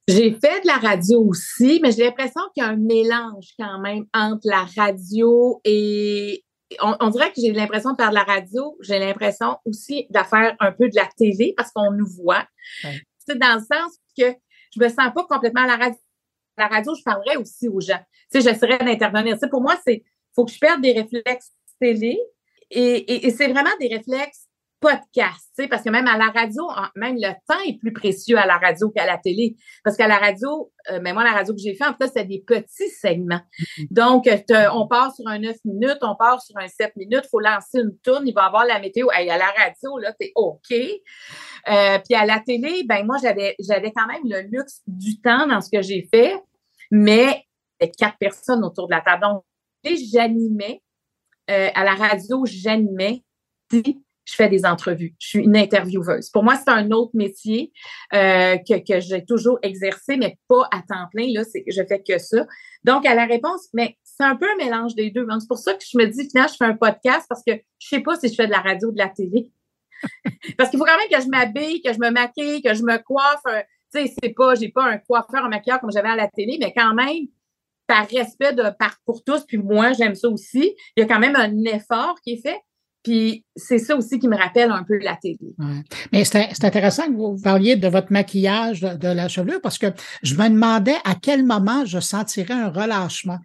J'ai 0.07 0.31
fait 0.31 0.61
de 0.61 0.67
la 0.67 0.77
radio 0.77 1.27
aussi, 1.27 1.79
mais 1.83 1.91
j'ai 1.91 2.05
l'impression 2.05 2.41
qu'il 2.55 2.63
y 2.63 2.65
a 2.65 2.69
un 2.69 2.75
mélange 2.75 3.53
quand 3.59 3.81
même 3.81 4.05
entre 4.15 4.45
la 4.45 4.65
radio 4.75 5.61
et, 5.63 6.43
on, 6.81 7.09
dirait 7.09 7.29
que 7.31 7.41
j'ai 7.41 7.51
l'impression 7.51 7.91
de 7.91 7.95
faire 7.97 8.09
de 8.09 8.15
la 8.15 8.23
radio, 8.23 8.77
j'ai 8.81 8.99
l'impression 8.99 9.57
aussi 9.65 10.07
de 10.09 10.19
faire 10.19 10.55
un 10.59 10.71
peu 10.71 10.89
de 10.89 10.95
la 10.95 11.07
télé 11.17 11.53
parce 11.55 11.71
qu'on 11.71 11.91
nous 11.91 12.07
voit. 12.07 12.45
C'est 12.81 13.37
dans 13.37 13.55
le 13.55 13.59
sens 13.59 13.97
que 14.17 14.35
je 14.73 14.79
me 14.79 14.87
sens 14.87 15.13
pas 15.13 15.25
complètement 15.27 15.63
à 15.63 15.67
la 15.67 15.77
radio. 15.77 15.99
la 16.57 16.67
radio, 16.67 16.93
je 16.95 17.03
parlerais 17.03 17.37
aussi 17.37 17.67
aux 17.67 17.79
gens. 17.79 17.99
Tu 18.31 18.41
sais, 18.41 18.49
j'essaierais 18.49 18.79
d'intervenir. 18.79 19.37
pour 19.49 19.61
moi, 19.61 19.75
c'est 19.85 20.03
faut 20.33 20.45
que 20.45 20.51
je 20.51 20.59
perde 20.59 20.81
des 20.81 20.91
réflexes 20.93 21.51
télé 21.79 22.19
et, 22.71 23.27
et, 23.27 23.31
c'est 23.31 23.47
vraiment 23.47 23.75
des 23.79 23.87
réflexes 23.87 24.44
podcast, 24.79 25.61
parce 25.69 25.83
que 25.83 25.89
même 25.89 26.07
à 26.07 26.17
la 26.17 26.27
radio, 26.27 26.63
même 26.95 27.15
le 27.15 27.31
temps 27.47 27.59
est 27.65 27.77
plus 27.79 27.93
précieux 27.93 28.37
à 28.37 28.45
la 28.45 28.57
radio 28.57 28.89
qu'à 28.89 29.05
la 29.05 29.17
télé. 29.17 29.55
Parce 29.83 29.97
qu'à 29.97 30.07
la 30.07 30.17
radio, 30.17 30.71
mais 30.89 30.95
euh, 30.95 30.99
ben, 30.99 31.13
moi, 31.13 31.23
la 31.23 31.31
radio 31.31 31.53
que 31.53 31.59
j'ai 31.59 31.75
fait, 31.75 31.85
en 31.85 31.95
fait, 31.95 32.07
c'était 32.07 32.25
des 32.25 32.43
petits 32.45 32.89
segments. 32.89 33.41
Mm-hmm. 33.59 33.87
Donc, 33.91 34.29
on 34.73 34.87
part 34.87 35.15
sur 35.15 35.27
un 35.27 35.39
9 35.39 35.55
minutes, 35.65 35.97
on 36.01 36.15
part 36.15 36.41
sur 36.41 36.57
un 36.57 36.67
7 36.67 36.95
minutes, 36.95 37.21
il 37.23 37.29
faut 37.29 37.39
lancer 37.39 37.79
une 37.79 37.97
tourne, 38.03 38.27
il 38.27 38.33
va 38.33 38.43
avoir 38.43 38.65
la 38.65 38.79
météo. 38.79 39.07
à 39.09 39.23
la 39.23 39.51
radio, 39.57 39.97
là, 39.97 40.13
t'es 40.19 40.31
OK. 40.35 40.71
Euh, 40.71 41.99
puis 41.99 42.15
à 42.15 42.25
la 42.25 42.39
télé, 42.39 42.83
ben 42.87 43.05
moi, 43.05 43.17
j'avais, 43.21 43.55
j'avais 43.59 43.91
quand 43.91 44.07
même 44.07 44.23
le 44.25 44.41
luxe 44.51 44.81
du 44.87 45.19
temps 45.21 45.47
dans 45.47 45.61
ce 45.61 45.69
que 45.71 45.81
j'ai 45.81 46.07
fait, 46.13 46.35
mais 46.91 47.43
il 47.81 47.87
y 47.87 47.91
quatre 47.91 48.17
personnes 48.17 48.63
autour 48.63 48.87
de 48.87 48.93
la 48.93 49.01
table. 49.01 49.21
Donc, 49.21 49.43
j'animais. 49.83 50.81
Euh, 51.51 51.69
à 51.75 51.83
la 51.83 51.93
radio, 51.93 52.43
j'animais 52.45 53.23
je 54.25 54.35
fais 54.35 54.49
des 54.49 54.65
entrevues. 54.65 55.15
Je 55.19 55.27
suis 55.27 55.39
une 55.39 55.55
intervieweuse. 55.55 56.29
Pour 56.31 56.43
moi, 56.43 56.55
c'est 56.55 56.69
un 56.69 56.91
autre 56.91 57.11
métier 57.13 57.71
euh, 58.13 58.57
que, 58.57 58.79
que 58.79 58.99
j'ai 58.99 59.23
toujours 59.23 59.59
exercé, 59.61 60.17
mais 60.17 60.37
pas 60.47 60.67
à 60.71 60.81
temps 60.81 61.07
plein. 61.11 61.27
Là, 61.31 61.43
c'est, 61.43 61.63
je 61.67 61.81
fais 61.87 62.01
que 62.01 62.17
ça. 62.17 62.45
Donc, 62.83 63.05
à 63.05 63.13
la 63.13 63.25
réponse, 63.25 63.69
mais 63.73 63.97
c'est 64.03 64.23
un 64.23 64.35
peu 64.35 64.47
un 64.49 64.55
mélange 64.55 64.95
des 64.95 65.11
deux. 65.11 65.27
c'est 65.39 65.47
pour 65.47 65.59
ça 65.59 65.73
que 65.73 65.83
je 65.87 65.97
me 65.97 66.07
dis, 66.07 66.27
finalement, 66.27 66.51
je 66.51 66.57
fais 66.57 66.65
un 66.65 66.75
podcast 66.75 67.25
parce 67.29 67.43
que 67.45 67.53
je 67.79 67.87
sais 67.87 68.01
pas 68.01 68.15
si 68.15 68.29
je 68.29 68.35
fais 68.35 68.47
de 68.47 68.51
la 68.51 68.61
radio 68.61 68.89
ou 68.89 68.91
de 68.91 68.97
la 68.97 69.09
télé. 69.09 69.51
parce 70.57 70.69
qu'il 70.69 70.79
faut 70.79 70.85
quand 70.85 70.97
même 70.97 71.09
que 71.09 71.23
je 71.23 71.29
m'habille, 71.29 71.81
que 71.81 71.93
je 71.93 71.99
me 71.99 72.09
maquille, 72.09 72.61
que 72.61 72.73
je 72.73 72.83
me 72.83 72.97
coiffe. 72.97 73.41
Tu 73.93 74.07
sais, 74.07 74.13
c'est 74.21 74.29
pas, 74.29 74.55
j'ai 74.55 74.69
pas 74.69 74.85
un 74.85 74.97
coiffeur, 74.97 75.45
un 75.45 75.49
maquilleur 75.49 75.79
comme 75.79 75.91
j'avais 75.91 76.09
à 76.09 76.15
la 76.15 76.27
télé, 76.27 76.57
mais 76.59 76.73
quand 76.75 76.93
même, 76.93 77.27
par 77.87 78.07
respect 78.07 78.53
de, 78.53 78.63
par, 78.77 78.97
pour 79.05 79.23
tous, 79.23 79.45
puis 79.45 79.57
moi, 79.57 79.93
j'aime 79.93 80.15
ça 80.15 80.27
aussi, 80.29 80.75
il 80.95 81.01
y 81.01 81.03
a 81.03 81.05
quand 81.05 81.19
même 81.19 81.35
un 81.35 81.63
effort 81.65 82.15
qui 82.23 82.33
est 82.33 82.41
fait. 82.41 82.59
Puis 83.05 83.45
c'est 83.55 83.77
ça 83.77 83.95
aussi 83.95 84.17
qui 84.17 84.27
me 84.27 84.35
rappelle 84.35 84.71
un 84.71 84.83
peu 84.83 84.97
la 84.97 85.15
télé. 85.15 85.37
Mais 86.11 86.25
c'est 86.25 86.65
intéressant 86.65 87.05
que 87.05 87.13
vous 87.13 87.37
parliez 87.39 87.75
de 87.75 87.87
votre 87.87 88.11
maquillage 88.11 88.81
de, 88.81 89.07
la 89.07 89.27
chevelure 89.27 89.61
parce 89.61 89.77
que 89.77 89.87
je 90.23 90.33
me 90.33 90.49
demandais 90.49 90.95
à 91.05 91.13
quel 91.13 91.45
moment 91.45 91.85
je 91.85 91.99
sentirais 91.99 92.55
un 92.55 92.69
relâchement. 92.69 93.37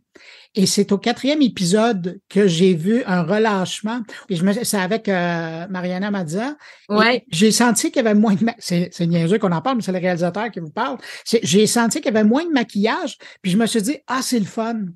Et 0.54 0.64
c'est 0.64 0.92
au 0.92 0.98
quatrième 0.98 1.42
épisode 1.42 2.20
que 2.30 2.48
j'ai 2.48 2.74
vu 2.74 3.04
un 3.04 3.22
relâchement. 3.22 4.00
Et 4.30 4.36
je 4.36 4.44
me, 4.44 4.52
c'est 4.64 4.78
avec 4.78 5.08
euh, 5.08 5.66
Mariana 5.68 6.10
Mazza. 6.10 6.56
Ouais. 6.88 7.24
J'ai 7.30 7.52
senti 7.52 7.92
qu'il 7.92 8.02
y 8.02 8.06
avait 8.06 8.18
moins 8.18 8.34
de, 8.34 8.46
c'est, 8.58 8.88
c'est 8.92 9.06
niaiseux 9.06 9.38
qu'on 9.38 9.52
en 9.52 9.60
parle, 9.60 9.76
mais 9.76 9.82
c'est 9.82 9.92
le 9.92 9.98
réalisateur 9.98 10.50
qui 10.50 10.60
vous 10.60 10.70
parle. 10.70 10.96
j'ai 11.24 11.66
senti 11.66 12.00
qu'il 12.00 12.12
y 12.12 12.16
avait 12.16 12.26
moins 12.26 12.44
de 12.44 12.50
maquillage. 12.50 13.18
Puis 13.42 13.52
je 13.52 13.58
me 13.58 13.66
suis 13.66 13.82
dit, 13.82 13.98
ah, 14.06 14.20
c'est 14.22 14.40
le 14.40 14.46
fun 14.46 14.86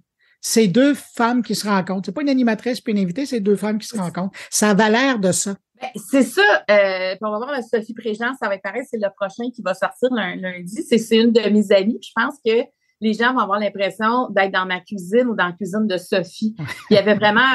c'est 0.47 0.69
deux 0.69 0.93
femmes 0.93 1.43
qui 1.43 1.55
se 1.55 1.67
rencontrent. 1.67 2.05
C'est 2.05 2.13
pas 2.13 2.21
une 2.21 2.29
animatrice 2.29 2.83
puis 2.83 2.93
une 2.93 2.99
invitée, 2.99 3.25
c'est 3.25 3.41
deux 3.41 3.57
femmes 3.57 3.79
qui 3.79 3.89
se 3.89 3.97
rencontrent. 3.97 4.39
Ça 4.51 4.71
a 4.71 4.91
l'air 4.91 5.19
de 5.19 5.33
ça. 5.33 5.57
Ben, 5.81 5.89
c'est 5.97 6.23
ça. 6.23 6.65
Euh, 6.71 7.17
on 7.23 7.31
va 7.31 7.39
voir 7.39 7.59
Sophie 7.65 7.95
Préjean, 7.95 8.35
ça 8.39 8.49
va 8.49 8.57
être 8.57 8.63
pareil, 8.63 8.83
c'est 8.89 8.99
le 8.99 9.09
prochain 9.17 9.51
qui 9.55 9.63
va 9.63 9.73
sortir 9.73 10.11
lundi. 10.13 10.83
C'est 10.83 11.17
une 11.17 11.33
de 11.33 11.49
mes 11.49 11.73
amies. 11.73 11.99
Je 12.03 12.11
pense 12.15 12.35
que 12.45 12.63
les 13.01 13.15
gens 13.15 13.33
vont 13.33 13.41
avoir 13.41 13.59
l'impression 13.59 14.29
d'être 14.29 14.53
dans 14.53 14.67
ma 14.67 14.81
cuisine 14.81 15.29
ou 15.29 15.35
dans 15.35 15.47
la 15.47 15.53
cuisine 15.53 15.87
de 15.87 15.97
Sophie. 15.97 16.55
Il 16.91 16.95
y 16.95 16.99
avait 16.99 17.15
vraiment. 17.15 17.49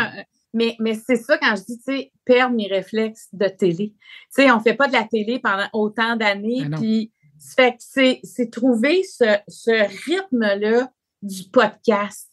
Mais, 0.55 0.75
mais 0.79 0.95
c'est 0.95 1.15
ça 1.15 1.37
quand 1.37 1.55
je 1.55 1.65
dis, 1.65 1.77
tu 1.77 1.95
sais, 1.95 2.11
perdre 2.25 2.55
mes 2.55 2.67
réflexes 2.67 3.27
de 3.33 3.47
télé. 3.47 3.93
Tu 4.35 4.41
sais, 4.41 4.51
on 4.51 4.59
fait 4.61 4.73
pas 4.73 4.87
de 4.87 4.93
la 4.93 5.03
télé 5.03 5.37
pendant 5.37 5.67
autant 5.73 6.15
d'années, 6.15 6.65
ben 6.65 6.79
puis 6.79 7.13
fait 7.55 7.75
c'est 7.77 8.49
trouver 8.51 9.03
ce, 9.03 9.37
ce 9.47 10.09
rythme-là 10.09 10.89
du 11.21 11.43
podcast. 11.51 12.28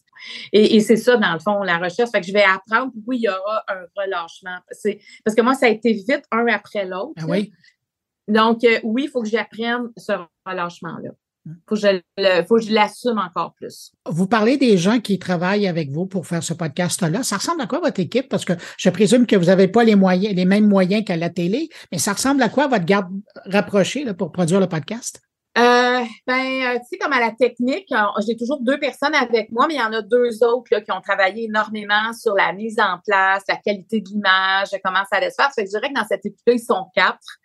Et, 0.53 0.79
c'est 0.81 0.97
ça, 0.97 1.17
dans 1.17 1.33
le 1.33 1.39
fond, 1.39 1.63
la 1.63 1.77
recherche. 1.77 2.09
Fait 2.11 2.21
que 2.21 2.27
je 2.27 2.33
vais 2.33 2.43
apprendre, 2.43 2.91
oui, 3.05 3.17
il 3.17 3.23
y 3.23 3.29
aura 3.29 3.63
un 3.67 3.85
relâchement. 3.95 4.57
parce 5.23 5.35
que 5.35 5.41
moi, 5.41 5.53
ça 5.53 5.67
a 5.67 5.69
été 5.69 5.93
vite 5.93 6.23
un 6.31 6.47
après 6.47 6.85
l'autre. 6.85 7.13
Ah 7.17 7.25
oui? 7.27 7.51
Donc, 8.27 8.63
euh, 8.63 8.79
oui, 8.83 9.03
il 9.05 9.09
faut 9.09 9.21
que 9.21 9.29
j'apprenne 9.29 9.89
ce 9.95 10.13
relâchement-là. 10.45 11.11
Il 11.47 12.45
faut 12.47 12.55
que 12.55 12.61
je 12.61 12.73
l'assume 12.73 13.17
encore 13.17 13.53
plus. 13.53 13.93
Vous 14.05 14.27
parlez 14.27 14.57
des 14.57 14.77
gens 14.77 14.99
qui 14.99 15.17
travaillent 15.17 15.67
avec 15.67 15.91
vous 15.91 16.05
pour 16.05 16.27
faire 16.27 16.43
ce 16.43 16.53
podcast-là. 16.53 17.23
Ça 17.23 17.37
ressemble 17.37 17.61
à 17.61 17.67
quoi 17.67 17.79
votre 17.79 17.99
équipe? 17.99 18.27
Parce 18.27 18.43
que 18.43 18.53
je 18.77 18.89
présume 18.89 19.25
que 19.25 19.35
vous 19.35 19.45
n'avez 19.45 19.67
pas 19.67 19.83
les 19.83 19.95
moyens, 19.95 20.35
les 20.35 20.45
mêmes 20.45 20.67
moyens 20.67 21.05
qu'à 21.05 21.15
la 21.15 21.29
télé, 21.29 21.69
mais 21.91 21.99
ça 21.99 22.13
ressemble 22.13 22.41
à 22.41 22.49
quoi 22.49 22.67
votre 22.67 22.85
garde 22.85 23.09
rapprochée 23.45 24.05
pour 24.13 24.31
produire 24.31 24.59
le 24.59 24.67
podcast? 24.67 25.21
Euh, 25.57 26.03
ben, 26.27 26.35
euh, 26.35 26.79
tu 26.79 26.85
sais, 26.89 26.97
comme 26.99 27.13
à 27.13 27.19
la 27.19 27.31
technique, 27.31 27.91
j'ai 28.25 28.35
toujours 28.35 28.61
deux 28.61 28.79
personnes 28.79 29.15
avec 29.15 29.51
moi, 29.51 29.65
mais 29.67 29.75
il 29.75 29.79
y 29.79 29.83
en 29.83 29.91
a 29.91 30.03
deux 30.03 30.43
autres 30.43 30.67
là, 30.69 30.81
qui 30.81 30.91
ont 30.91 31.01
travaillé 31.01 31.45
énormément 31.45 32.13
sur 32.13 32.35
la 32.35 32.53
mise 32.53 32.79
en 32.79 32.99
place, 33.05 33.43
la 33.49 33.55
qualité 33.55 34.01
de 34.01 34.09
l'image, 34.09 34.69
comment 34.83 35.03
ça 35.09 35.17
allait 35.17 35.31
se 35.31 35.35
faire. 35.35 35.51
Fait 35.55 35.63
que 35.63 35.71
je 35.71 35.77
dirais 35.77 35.89
que 35.89 35.99
dans 35.99 36.05
cette 36.05 36.25
équipe-là, 36.25 36.53
ils 36.53 36.59
sont 36.59 36.85
quatre. 36.93 37.39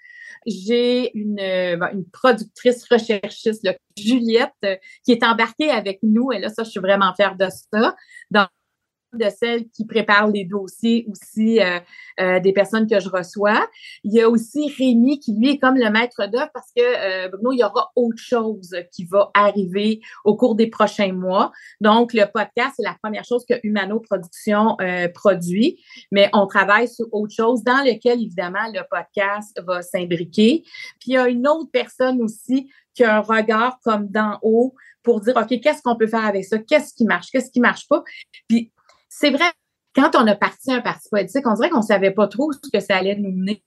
J'ai 0.45 1.17
une, 1.17 1.41
euh, 1.41 1.79
une 1.93 2.05
productrice 2.11 2.87
recherchiste, 2.91 3.67
Juliette, 3.97 4.53
qui 5.05 5.13
est 5.13 5.25
embarquée 5.25 5.71
avec 5.71 6.01
nous. 6.03 6.33
Et 6.33 6.39
là, 6.39 6.51
ça, 6.51 6.65
je 6.65 6.71
suis 6.71 6.81
vraiment 6.81 7.15
fière 7.15 7.37
de 7.37 7.49
ça. 7.73 7.95
De 9.13 9.29
celles 9.29 9.69
qui 9.69 9.85
préparent 9.85 10.29
les 10.29 10.45
dossiers 10.45 11.07
aussi 11.11 11.61
euh, 11.61 11.79
euh, 12.21 12.41
des 12.41 12.53
personnes 12.53 12.87
que 12.89 13.01
je 13.01 13.09
reçois. 13.09 13.69
Il 14.05 14.13
y 14.13 14.21
a 14.21 14.29
aussi 14.29 14.73
Rémi 14.79 15.21
qui, 15.21 15.35
lui, 15.35 15.51
est 15.51 15.59
comme 15.59 15.77
le 15.77 15.91
maître 15.91 16.27
d'œuvre 16.27 16.51
parce 16.53 16.71
que, 16.75 16.83
euh, 16.83 17.29
Bruno, 17.29 17.53
il 17.53 17.59
y 17.59 17.65
aura 17.65 17.91
autre 17.97 18.19
chose 18.19 18.75
qui 18.93 19.05
va 19.05 19.31
arriver 19.35 20.01
au 20.25 20.37
cours 20.37 20.55
des 20.55 20.69
prochains 20.69 21.13
mois. 21.13 21.53
Donc, 21.81 22.13
le 22.15 22.25
podcast, 22.25 22.75
c'est 22.77 22.85
la 22.85 22.97
première 23.03 23.25
chose 23.25 23.45
que 23.49 23.55
Humano 23.63 24.01
Production 24.01 24.77
produit, 25.15 25.79
mais 26.11 26.31
on 26.33 26.47
travaille 26.47 26.89
sur 26.89 27.07
autre 27.13 27.35
chose 27.35 27.63
dans 27.63 27.85
lequel, 27.85 28.23
évidemment, 28.23 28.67
le 28.73 28.83
podcast 28.91 29.61
va 29.67 29.83
s'imbriquer. 29.83 30.63
Puis, 31.01 31.13
il 31.13 31.15
y 31.15 31.17
a 31.19 31.29
une 31.29 31.47
autre 31.47 31.71
personne 31.71 32.21
aussi 32.23 32.71
qui 32.95 33.05
a 33.05 33.17
un 33.17 33.21
regard 33.21 33.79
comme 33.83 34.09
d'en 34.09 34.39
haut 34.43 34.75
pour 35.03 35.21
dire, 35.21 35.37
OK, 35.37 35.61
qu'est-ce 35.61 35.83
qu'on 35.83 35.97
peut 35.97 36.07
faire 36.07 36.25
avec 36.25 36.45
ça? 36.45 36.59
Qu'est-ce 36.59 36.95
qui 36.95 37.05
marche? 37.05 37.31
Qu'est-ce 37.31 37.51
qui 37.51 37.61
marche 37.61 37.89
pas? 37.89 38.03
Puis, 38.49 38.73
c'est 39.15 39.31
vrai, 39.31 39.45
quand 39.95 40.17
on 40.17 40.27
a 40.27 40.35
parti 40.35 40.73
un 40.73 40.81
parti 40.81 41.09
politique, 41.11 41.47
on 41.47 41.53
dirait 41.53 41.69
qu'on 41.69 41.83
savait 41.83 42.13
pas 42.13 42.29
trop 42.29 42.51
ce 42.51 42.71
que 42.73 42.81
ça 42.81 42.97
allait 42.97 43.17
nous 43.17 43.31
mener. 43.31 43.63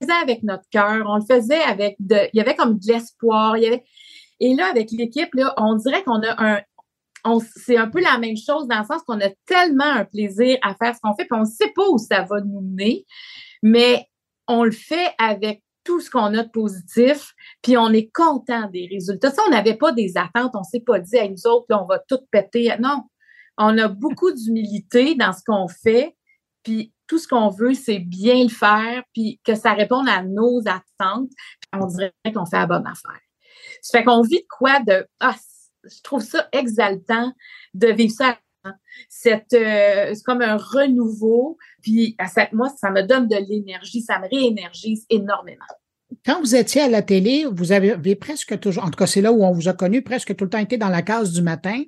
On 0.00 0.04
le 0.04 0.06
faisait 0.06 0.22
avec 0.22 0.42
notre 0.42 0.68
cœur, 0.70 1.06
on 1.08 1.16
le 1.16 1.24
faisait 1.24 1.62
avec 1.62 1.96
de, 1.98 2.28
il 2.32 2.36
y 2.36 2.40
avait 2.40 2.54
comme 2.54 2.78
de 2.78 2.86
l'espoir, 2.86 3.56
et 3.56 4.54
là, 4.54 4.66
avec 4.70 4.90
l'équipe, 4.90 5.30
on 5.56 5.76
dirait 5.76 6.04
qu'on 6.04 6.20
a 6.22 6.44
un, 6.44 6.60
c'est 7.40 7.78
un 7.78 7.88
peu 7.88 8.00
la 8.00 8.18
même 8.18 8.36
chose 8.36 8.68
dans 8.68 8.80
le 8.80 8.84
sens 8.84 9.02
qu'on 9.06 9.20
a 9.20 9.30
tellement 9.46 9.84
un 9.84 10.04
plaisir 10.04 10.58
à 10.62 10.74
faire 10.74 10.94
ce 10.94 11.00
qu'on 11.00 11.14
fait, 11.14 11.24
puis 11.24 11.38
on 11.38 11.44
ne 11.44 11.46
sait 11.46 11.72
pas 11.74 11.88
où 11.88 11.96
ça 11.96 12.22
va 12.22 12.42
nous 12.42 12.60
mener, 12.60 13.06
mais 13.62 14.06
on 14.46 14.62
le 14.62 14.72
fait 14.72 15.14
avec 15.18 15.62
tout 15.84 16.00
ce 16.00 16.10
qu'on 16.10 16.34
a 16.34 16.42
de 16.42 16.50
positif, 16.50 17.32
puis 17.62 17.78
on 17.78 17.90
est 17.90 18.10
content 18.12 18.68
des 18.70 18.88
résultats. 18.92 19.30
Ça, 19.30 19.42
on 19.46 19.50
n'avait 19.50 19.76
pas 19.76 19.92
des 19.92 20.18
attentes, 20.18 20.52
on 20.54 20.60
ne 20.60 20.64
s'est 20.64 20.80
pas 20.80 20.98
dit 20.98 21.16
à 21.16 21.26
nous 21.28 21.46
autres, 21.46 21.66
là, 21.70 21.82
on 21.82 21.86
va 21.86 21.98
tout 22.00 22.18
péter. 22.30 22.70
Non, 22.78 23.04
on 23.58 23.78
a 23.78 23.88
beaucoup 23.88 24.32
d'humilité 24.32 25.14
dans 25.14 25.32
ce 25.32 25.42
qu'on 25.44 25.68
fait, 25.68 26.16
puis 26.62 26.92
tout 27.06 27.18
ce 27.18 27.28
qu'on 27.28 27.48
veut, 27.48 27.74
c'est 27.74 28.00
bien 28.00 28.42
le 28.42 28.48
faire, 28.48 29.04
puis 29.12 29.40
que 29.44 29.54
ça 29.54 29.72
réponde 29.72 30.08
à 30.08 30.22
nos 30.22 30.60
attentes. 30.66 31.30
On 31.72 31.86
dirait 31.86 32.12
qu'on 32.34 32.46
fait 32.46 32.58
la 32.58 32.66
bonne 32.66 32.86
affaire. 32.86 33.20
Ça 33.82 33.98
fait 33.98 34.04
qu'on 34.04 34.22
vit 34.22 34.40
de 34.40 34.46
quoi 34.50 34.80
de 34.80 35.06
ah, 35.20 35.36
je 35.84 36.02
trouve 36.02 36.22
ça 36.22 36.48
exaltant 36.52 37.32
de 37.74 37.88
vivre 37.88 38.12
ça. 38.12 38.38
C'est 39.08 39.46
euh, 39.54 40.12
comme 40.24 40.42
un 40.42 40.56
renouveau, 40.56 41.56
puis 41.82 42.16
à 42.18 42.26
cette, 42.26 42.52
moi, 42.52 42.68
ça 42.68 42.90
me 42.90 43.02
donne 43.02 43.28
de 43.28 43.36
l'énergie, 43.36 44.02
ça 44.02 44.18
me 44.18 44.28
réénergise 44.28 45.06
énormément 45.08 45.64
quand 46.26 46.40
vous 46.40 46.56
étiez 46.56 46.82
à 46.82 46.88
la 46.88 47.02
télé, 47.02 47.46
vous 47.50 47.70
avez 47.70 48.16
presque 48.16 48.58
toujours, 48.58 48.84
en 48.84 48.90
tout 48.90 48.98
cas 48.98 49.06
c'est 49.06 49.20
là 49.20 49.30
où 49.30 49.44
on 49.44 49.52
vous 49.52 49.68
a 49.68 49.74
connu, 49.74 50.02
presque 50.02 50.34
tout 50.34 50.44
le 50.44 50.50
temps 50.50 50.58
été 50.58 50.76
dans 50.76 50.88
la 50.88 51.02
case 51.02 51.32
du 51.32 51.40
matin. 51.40 51.82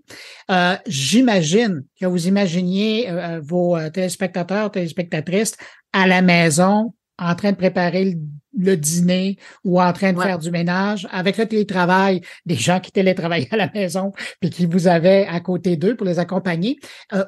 Euh, 0.50 0.76
j'imagine 0.86 1.84
que 2.00 2.06
vous 2.06 2.28
imaginiez 2.28 3.10
euh, 3.10 3.40
vos 3.42 3.76
euh, 3.76 3.90
téléspectateurs, 3.90 4.70
téléspectatrices 4.70 5.56
à 5.92 6.06
la 6.06 6.22
maison, 6.22 6.94
en 7.18 7.34
train 7.34 7.50
de 7.50 7.56
préparer 7.56 8.16
le, 8.56 8.76
dîner 8.76 9.38
ou 9.64 9.82
en 9.82 9.92
train 9.92 10.12
de 10.12 10.20
faire 10.20 10.38
du 10.38 10.52
ménage. 10.52 11.08
Avec 11.10 11.36
le 11.36 11.46
télétravail, 11.46 12.20
des 12.46 12.54
gens 12.54 12.78
qui 12.78 12.92
télétravaillent 12.92 13.48
à 13.50 13.56
la 13.56 13.70
maison 13.74 14.12
puis 14.40 14.50
qui 14.50 14.66
vous 14.66 14.86
avaient 14.86 15.26
à 15.26 15.40
côté 15.40 15.76
d'eux 15.76 15.96
pour 15.96 16.06
les 16.06 16.20
accompagner. 16.20 16.78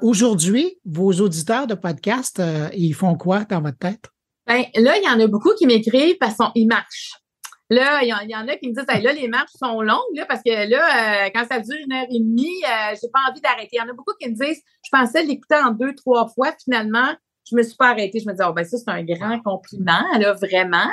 Aujourd'hui, 0.00 0.78
vos 0.84 1.12
auditeurs 1.12 1.66
de 1.66 1.74
podcast, 1.74 2.40
ils 2.72 2.94
font 2.94 3.16
quoi 3.16 3.44
dans 3.44 3.60
votre 3.60 3.78
tête? 3.78 4.10
Ben, 4.50 4.64
là, 4.74 4.96
il 4.96 5.04
y 5.04 5.08
en 5.08 5.20
a 5.20 5.28
beaucoup 5.28 5.54
qui 5.54 5.64
m'écrivent 5.64 6.16
parce 6.18 6.34
qu'ils 6.52 6.66
marchent. 6.66 7.12
Là, 7.68 8.02
il 8.02 8.08
y, 8.08 8.34
en 8.34 8.48
a 8.48 8.56
qui 8.56 8.68
me 8.68 8.74
disent, 8.74 9.04
là, 9.04 9.12
les 9.12 9.28
marches 9.28 9.52
sont 9.56 9.80
longues, 9.80 10.24
parce 10.26 10.42
que 10.44 10.68
là, 10.68 11.26
euh, 11.26 11.30
quand 11.32 11.46
ça 11.48 11.60
dure 11.60 11.76
une 11.78 11.92
heure 11.92 12.06
et 12.10 12.18
demie, 12.18 12.60
euh, 12.64 12.96
j'ai 13.00 13.08
pas 13.12 13.20
envie 13.30 13.40
d'arrêter. 13.40 13.68
Il 13.74 13.78
y 13.78 13.80
en 13.80 13.88
a 13.88 13.92
beaucoup 13.92 14.12
qui 14.20 14.28
me 14.28 14.34
disent, 14.34 14.60
je 14.84 14.88
pensais 14.90 15.22
l'écouter 15.22 15.54
en 15.54 15.70
deux, 15.70 15.94
trois 15.94 16.26
fois. 16.26 16.52
Finalement, 16.64 17.14
je 17.50 17.56
me 17.56 17.62
suis 17.62 17.76
pas 17.76 17.90
arrêtée. 17.90 18.20
Je 18.20 18.26
me 18.26 18.32
disais, 18.32 18.44
oh, 18.48 18.52
ben 18.52 18.64
ça, 18.64 18.78
c'est 18.78 18.90
un 18.90 19.02
grand 19.02 19.40
compliment, 19.40 20.04
là, 20.18 20.32
vraiment. 20.34 20.90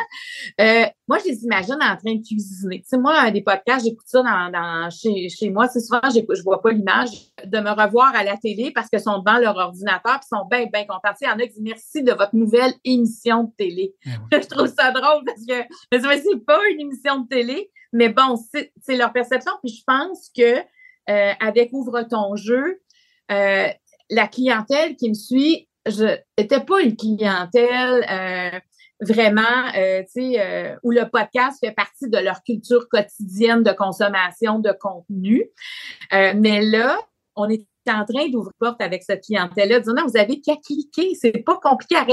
Euh, 0.59 0.85
moi, 1.07 1.17
je 1.19 1.29
les 1.29 1.43
imagine 1.43 1.75
en 1.75 1.95
train 1.95 2.15
de 2.15 2.25
cuisiner. 2.25 2.81
Tu 2.81 2.87
sais, 2.87 2.97
moi, 2.97 3.29
des 3.31 3.41
podcasts, 3.41 3.85
j'écoute 3.85 4.05
ça 4.07 4.21
dans, 4.21 4.89
chez, 4.89 5.29
chez 5.29 5.49
moi. 5.49 5.67
C'est 5.67 5.79
souvent, 5.79 6.01
je 6.09 6.43
vois 6.43 6.61
pas 6.61 6.71
l'image 6.71 7.09
de 7.45 7.59
me 7.59 7.69
revoir 7.69 8.15
à 8.15 8.23
la 8.23 8.37
télé 8.37 8.71
parce 8.71 8.89
qu'ils 8.89 8.99
sont 8.99 9.19
devant 9.19 9.39
leur 9.39 9.55
ordinateur 9.57 10.19
puis 10.19 10.27
sont 10.29 10.45
bien, 10.49 10.65
bien 10.71 10.85
contents. 10.85 11.13
il 11.21 11.27
y 11.27 11.29
en 11.29 11.39
a 11.39 11.43
qui 11.43 11.49
disent 11.49 11.61
merci 11.61 12.03
de 12.03 12.11
votre 12.11 12.35
nouvelle 12.35 12.73
émission 12.83 13.43
de 13.43 13.51
télé. 13.57 13.95
Eh 14.05 14.09
je 14.41 14.47
trouve 14.47 14.67
ça 14.67 14.91
drôle 14.91 15.23
parce 15.25 15.45
que 15.47 15.65
c'est 15.91 16.45
pas 16.45 16.59
une 16.71 16.81
émission 16.81 17.21
de 17.21 17.27
télé, 17.27 17.71
mais 17.93 18.09
bon, 18.09 18.35
c'est 18.51 18.95
leur 18.95 19.13
perception. 19.13 19.51
Puis 19.63 19.73
je 19.73 19.83
pense 19.85 20.29
que 20.35 20.59
euh, 21.09 21.33
avec 21.39 21.71
Ouvre 21.71 22.01
ton 22.03 22.35
jeu, 22.35 22.81
euh, 23.31 23.67
la 24.09 24.27
clientèle 24.27 24.95
qui 24.95 25.09
me 25.09 25.13
suit, 25.13 25.66
je 25.89 26.17
n'étais 26.37 26.59
pas 26.59 26.81
une 26.81 26.95
clientèle 26.95 28.05
euh, 28.09 28.59
vraiment, 29.01 29.41
euh, 29.75 30.01
tu 30.03 30.33
sais, 30.33 30.39
euh, 30.39 30.75
où 30.83 30.91
le 30.91 31.09
podcast 31.09 31.59
fait 31.59 31.71
partie 31.71 32.09
de 32.09 32.17
leur 32.17 32.43
culture 32.43 32.87
quotidienne 32.89 33.63
de 33.63 33.71
consommation 33.71 34.59
de 34.59 34.71
contenu. 34.79 35.45
mais 36.11 36.61
là, 36.61 36.97
on 37.35 37.49
est 37.49 37.65
en 37.89 38.03
train 38.05 38.27
d'ouvrir 38.29 38.51
porte 38.59 38.81
avec 38.81 39.03
cette 39.03 39.23
clientèle-là, 39.23 39.79
disant 39.79 39.93
non, 39.93 40.05
vous 40.07 40.19
avez 40.19 40.41
qu'à 40.41 40.55
cliquer, 40.55 41.13
c'est 41.15 41.43
pas 41.43 41.57
compliqué 41.61 41.95
à 41.95 42.03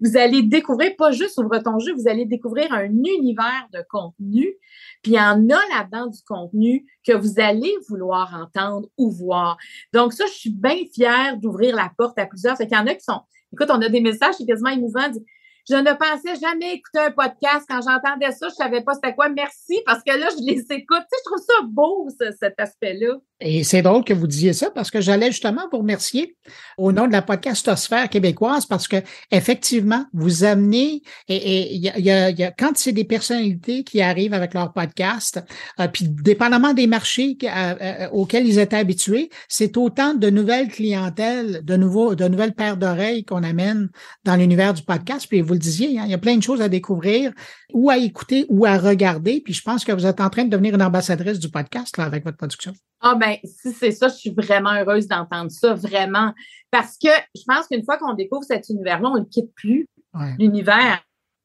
Vous 0.00 0.16
allez 0.16 0.42
découvrir, 0.42 0.96
pas 0.96 1.12
juste 1.12 1.38
ouvre 1.38 1.58
ton 1.58 1.78
jeu, 1.78 1.92
vous 1.94 2.08
allez 2.08 2.24
découvrir 2.24 2.72
un 2.72 2.86
univers 2.86 3.68
de 3.72 3.84
contenu 3.88 4.56
puis 5.02 5.12
il 5.12 5.16
y 5.16 5.20
en 5.20 5.48
a 5.48 5.60
là-dedans 5.76 6.06
du 6.08 6.20
contenu 6.26 6.86
que 7.06 7.12
vous 7.12 7.40
allez 7.40 7.72
vouloir 7.88 8.34
entendre 8.34 8.88
ou 8.96 9.10
voir. 9.10 9.56
Donc 9.92 10.12
ça, 10.12 10.26
je 10.26 10.32
suis 10.32 10.50
bien 10.50 10.84
fière 10.92 11.36
d'ouvrir 11.36 11.76
la 11.76 11.90
porte 11.96 12.18
à 12.18 12.26
plusieurs. 12.26 12.56
C'est 12.56 12.66
qu'il 12.66 12.76
y 12.76 12.80
en 12.80 12.86
a 12.86 12.94
qui 12.94 13.04
sont, 13.04 13.20
écoute, 13.52 13.68
on 13.70 13.80
a 13.80 13.88
des 13.88 14.00
messages 14.00 14.34
sont 14.34 14.46
quasiment 14.46 14.70
émouvants. 14.70 15.10
Je 15.68 15.74
ne 15.74 15.92
pensais 15.92 16.40
jamais 16.40 16.74
écouter 16.74 16.98
un 16.98 17.10
podcast. 17.10 17.66
Quand 17.68 17.80
j'entendais 17.82 18.32
ça, 18.32 18.48
je 18.48 18.54
savais 18.54 18.82
pas 18.82 18.94
c'était 18.94 19.14
quoi. 19.14 19.28
Merci, 19.28 19.80
parce 19.86 20.02
que 20.02 20.18
là, 20.18 20.28
je 20.30 20.44
les 20.44 20.60
écoute. 20.70 21.02
Tu 21.02 21.18
sais, 21.18 21.22
je 21.24 21.30
trouve 21.30 21.44
ça 21.46 21.62
beau, 21.66 22.08
cet 22.40 22.58
aspect-là. 22.58 23.18
Et 23.40 23.62
c'est 23.62 23.82
drôle 23.82 24.04
que 24.04 24.12
vous 24.12 24.26
disiez 24.26 24.52
ça 24.52 24.70
parce 24.70 24.90
que 24.90 25.00
j'allais 25.00 25.30
justement 25.30 25.62
vous 25.70 25.78
remercier 25.78 26.36
au 26.76 26.90
nom 26.90 27.06
de 27.06 27.12
la 27.12 27.22
podcastosphère 27.22 28.08
québécoise 28.08 28.66
parce 28.66 28.88
que 28.88 28.96
effectivement, 29.30 30.06
vous 30.12 30.42
amenez 30.42 31.02
et 31.28 31.74
il 31.74 31.80
y 31.80 32.10
a, 32.10 32.30
y 32.30 32.42
a, 32.42 32.50
quand 32.50 32.72
c'est 32.76 32.92
des 32.92 33.04
personnalités 33.04 33.84
qui 33.84 34.02
arrivent 34.02 34.34
avec 34.34 34.54
leur 34.54 34.72
podcast, 34.72 35.40
euh, 35.78 35.86
puis 35.86 36.08
dépendamment 36.08 36.74
des 36.74 36.88
marchés 36.88 37.38
euh, 37.44 37.74
euh, 37.80 38.08
auxquels 38.10 38.46
ils 38.46 38.58
étaient 38.58 38.76
habitués, 38.76 39.30
c'est 39.48 39.76
autant 39.76 40.14
de 40.14 40.30
nouvelles 40.30 40.68
clientèles, 40.68 41.64
de 41.64 41.76
nouveaux, 41.76 42.16
de 42.16 42.26
nouvelles 42.26 42.54
paires 42.54 42.76
d'oreilles 42.76 43.24
qu'on 43.24 43.44
amène 43.44 43.88
dans 44.24 44.34
l'univers 44.34 44.74
du 44.74 44.82
podcast. 44.82 45.26
Puis 45.28 45.42
vous 45.42 45.52
le 45.52 45.60
disiez, 45.60 45.98
hein, 45.98 46.02
il 46.06 46.10
y 46.10 46.14
a 46.14 46.18
plein 46.18 46.36
de 46.36 46.42
choses 46.42 46.60
à 46.60 46.68
découvrir, 46.68 47.32
ou 47.72 47.88
à 47.90 47.98
écouter, 47.98 48.46
ou 48.48 48.66
à 48.66 48.78
regarder. 48.78 49.40
Puis 49.44 49.54
je 49.54 49.62
pense 49.62 49.84
que 49.84 49.92
vous 49.92 50.06
êtes 50.06 50.20
en 50.20 50.28
train 50.28 50.44
de 50.44 50.50
devenir 50.50 50.74
une 50.74 50.82
ambassadrice 50.82 51.38
du 51.38 51.50
podcast 51.50 51.96
là, 51.98 52.04
avec 52.04 52.24
votre 52.24 52.36
production. 52.36 52.72
Ah 53.00 53.14
ben, 53.14 53.36
si 53.44 53.72
c'est 53.72 53.92
ça, 53.92 54.08
je 54.08 54.14
suis 54.14 54.30
vraiment 54.30 54.72
heureuse 54.72 55.06
d'entendre 55.06 55.50
ça, 55.50 55.74
vraiment. 55.74 56.32
Parce 56.70 56.96
que 56.96 57.10
je 57.34 57.42
pense 57.46 57.68
qu'une 57.68 57.84
fois 57.84 57.96
qu'on 57.96 58.14
découvre 58.14 58.44
cet 58.44 58.68
univers-là, 58.68 59.08
on 59.08 59.18
ne 59.18 59.24
quitte 59.24 59.54
plus. 59.54 59.88
L'univers 60.38 61.00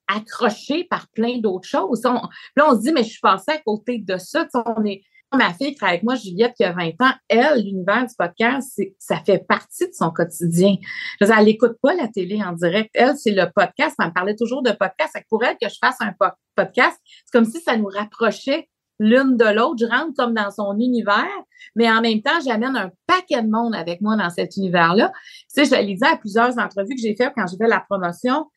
accroché 0.08 0.86
par 0.86 1.08
plein 1.10 1.38
d'autres 1.38 1.68
choses. 1.68 2.04
là, 2.04 2.22
on 2.68 2.76
se 2.76 2.82
dit, 2.82 2.92
mais 2.92 3.04
je 3.04 3.10
suis 3.10 3.20
passée 3.20 3.52
à 3.52 3.58
côté 3.60 4.00
de 4.00 4.18
ça. 4.18 4.48
On 4.66 4.84
est, 4.84 5.04
ma 5.34 5.54
fille 5.54 5.72
qui 5.72 5.76
travaille 5.76 5.96
avec 5.96 6.04
moi, 6.04 6.16
Juliette, 6.16 6.54
qui 6.56 6.64
a 6.64 6.72
20 6.72 6.90
ans, 7.02 7.14
elle, 7.28 7.64
l'univers 7.64 8.06
du 8.06 8.14
podcast, 8.18 8.82
ça 9.00 9.18
fait 9.18 9.40
partie 9.48 9.88
de 9.88 9.94
son 9.94 10.12
quotidien. 10.12 10.76
Je 11.22 11.26
elle 11.26 11.46
n'écoute 11.46 11.78
pas 11.82 11.94
la 11.94 12.08
télé 12.08 12.44
en 12.44 12.54
direct. 12.54 12.90
Elle, 12.94 13.16
c'est 13.16 13.32
le 13.32 13.46
podcast. 13.56 13.96
Elle 14.00 14.08
me 14.08 14.14
parlait 14.14 14.36
toujours 14.36 14.64
de 14.64 14.72
podcast. 14.72 15.16
Pour 15.30 15.44
elle, 15.44 15.58
que 15.62 15.70
je 15.70 15.78
fasse 15.80 15.98
un 16.02 16.14
podcast, 16.56 17.00
c'est 17.06 17.32
comme 17.32 17.46
si 17.46 17.62
ça 17.62 17.78
nous 17.78 17.88
rapprochait 17.88 18.70
l'une 19.04 19.38
de 19.38 19.46
l'autre. 19.46 19.76
Je 19.80 19.86
rentre 19.86 20.14
comme 20.18 20.34
dans 20.34 20.50
son 20.50 20.80
univers, 20.80 21.28
mais 21.76 21.92
en 21.92 22.02
même 22.02 22.22
temps, 22.22 22.40
j'amène 22.46 22.76
un 22.76 22.92
paquet 23.06 23.42
de 23.42 23.50
monde 23.50 23.76
avec 23.76 24.02
moi 24.02 24.16
dans 24.16 24.30
cet 24.30 24.56
univers-là. 24.58 25.12
Tu 25.54 25.66
sais, 25.66 25.66
je 25.66 25.86
l'ai 25.86 25.96
dit 25.96 26.06
à 26.06 26.18
plusieurs 26.18 26.58
entrevues 26.58 26.96
que 26.96 27.02
j'ai 27.02 27.16
faites 27.16 27.34
quand 27.36 27.46
j'ai 27.48 27.58
fait 27.58 27.68
la 27.68 27.82
promotion 27.82 28.48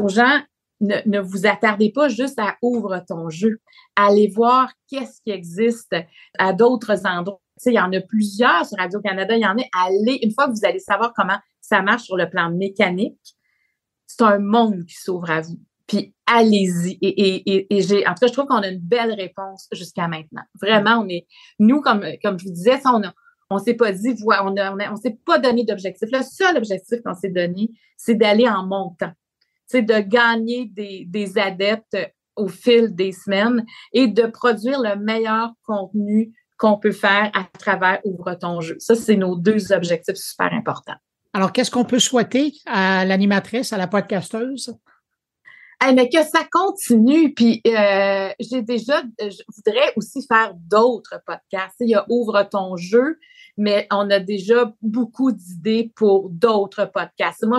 aux 0.00 0.08
gens, 0.08 0.40
ne, 0.80 1.20
vous 1.20 1.46
attardez 1.46 1.90
pas 1.90 2.08
juste 2.08 2.38
à 2.38 2.56
ouvre 2.62 3.02
ton 3.06 3.30
jeu. 3.30 3.60
Allez 3.94 4.28
voir 4.28 4.72
qu'est-ce 4.88 5.20
qui 5.22 5.30
existe 5.30 5.94
à 6.38 6.52
d'autres 6.52 7.06
endroits. 7.06 7.40
Tu 7.58 7.64
sais, 7.64 7.70
il 7.72 7.76
y 7.76 7.80
en 7.80 7.92
a 7.92 8.00
plusieurs 8.00 8.66
sur 8.66 8.76
Radio-Canada, 8.76 9.34
il 9.36 9.42
y 9.42 9.46
en 9.46 9.56
a. 9.56 9.62
Allez, 9.86 10.18
une 10.22 10.32
fois 10.32 10.46
que 10.46 10.52
vous 10.52 10.64
allez 10.64 10.78
savoir 10.78 11.12
comment 11.14 11.38
ça 11.60 11.80
marche 11.80 12.02
sur 12.02 12.16
le 12.16 12.28
plan 12.28 12.50
mécanique, 12.50 13.18
c'est 14.06 14.22
un 14.22 14.38
monde 14.38 14.84
qui 14.84 14.94
s'ouvre 14.94 15.30
à 15.30 15.40
vous 15.40 15.58
puis 15.86 16.14
allez-y. 16.26 16.98
Et, 17.00 17.76
et, 17.76 17.82
j'ai, 17.82 18.06
en 18.06 18.14
tout 18.14 18.20
cas, 18.20 18.26
je 18.26 18.32
trouve 18.32 18.46
qu'on 18.46 18.56
a 18.56 18.68
une 18.68 18.80
belle 18.80 19.12
réponse 19.12 19.68
jusqu'à 19.72 20.08
maintenant. 20.08 20.42
Vraiment, 20.60 21.02
on 21.04 21.08
est, 21.08 21.26
nous, 21.58 21.80
comme, 21.80 22.04
comme 22.22 22.38
je 22.38 22.44
vous 22.44 22.52
disais, 22.52 22.78
ça, 22.80 22.90
on 22.92 23.02
a, 23.02 23.12
on 23.50 23.58
s'est 23.58 23.74
pas 23.74 23.92
dit, 23.92 24.16
on 24.26 24.56
a, 24.56 24.92
on, 24.92 24.96
s'est 24.96 25.18
pas 25.24 25.38
donné 25.38 25.64
d'objectif. 25.64 26.08
Le 26.12 26.22
seul 26.22 26.56
objectif 26.56 27.00
qu'on 27.04 27.14
s'est 27.14 27.30
donné, 27.30 27.70
c'est 27.96 28.14
d'aller 28.14 28.48
en 28.48 28.66
montant. 28.66 29.12
C'est 29.66 29.82
de 29.82 29.98
gagner 30.00 30.66
des, 30.66 31.04
des 31.06 31.38
adeptes 31.38 31.96
au 32.34 32.48
fil 32.48 32.94
des 32.94 33.12
semaines 33.12 33.64
et 33.92 34.08
de 34.08 34.26
produire 34.26 34.80
le 34.80 34.96
meilleur 34.96 35.52
contenu 35.64 36.32
qu'on 36.58 36.78
peut 36.78 36.92
faire 36.92 37.30
à 37.34 37.44
travers 37.58 38.00
Ouvre 38.04 38.34
ton 38.34 38.60
jeu. 38.60 38.76
Ça, 38.78 38.94
c'est 38.94 39.16
nos 39.16 39.36
deux 39.36 39.72
objectifs 39.72 40.16
super 40.16 40.52
importants. 40.52 40.96
Alors, 41.32 41.52
qu'est-ce 41.52 41.70
qu'on 41.70 41.84
peut 41.84 41.98
souhaiter 41.98 42.52
à 42.66 43.04
l'animatrice, 43.04 43.72
à 43.72 43.78
la 43.78 43.86
podcasteuse? 43.86 44.74
Mais 45.94 46.08
que 46.08 46.22
ça 46.22 46.46
continue. 46.50 47.32
Puis 47.34 47.60
euh, 47.66 48.30
j'ai 48.40 48.62
déjà, 48.62 49.02
je 49.20 49.42
voudrais 49.54 49.92
aussi 49.96 50.26
faire 50.26 50.52
d'autres 50.54 51.20
podcasts. 51.26 51.76
Il 51.80 51.90
y 51.90 51.94
a 51.94 52.06
Ouvre 52.08 52.42
ton 52.50 52.76
jeu, 52.76 53.18
mais 53.56 53.86
on 53.90 54.10
a 54.10 54.20
déjà 54.20 54.72
beaucoup 54.82 55.32
d'idées 55.32 55.92
pour 55.96 56.30
d'autres 56.30 56.84
podcasts. 56.86 57.44
Moi, 57.44 57.58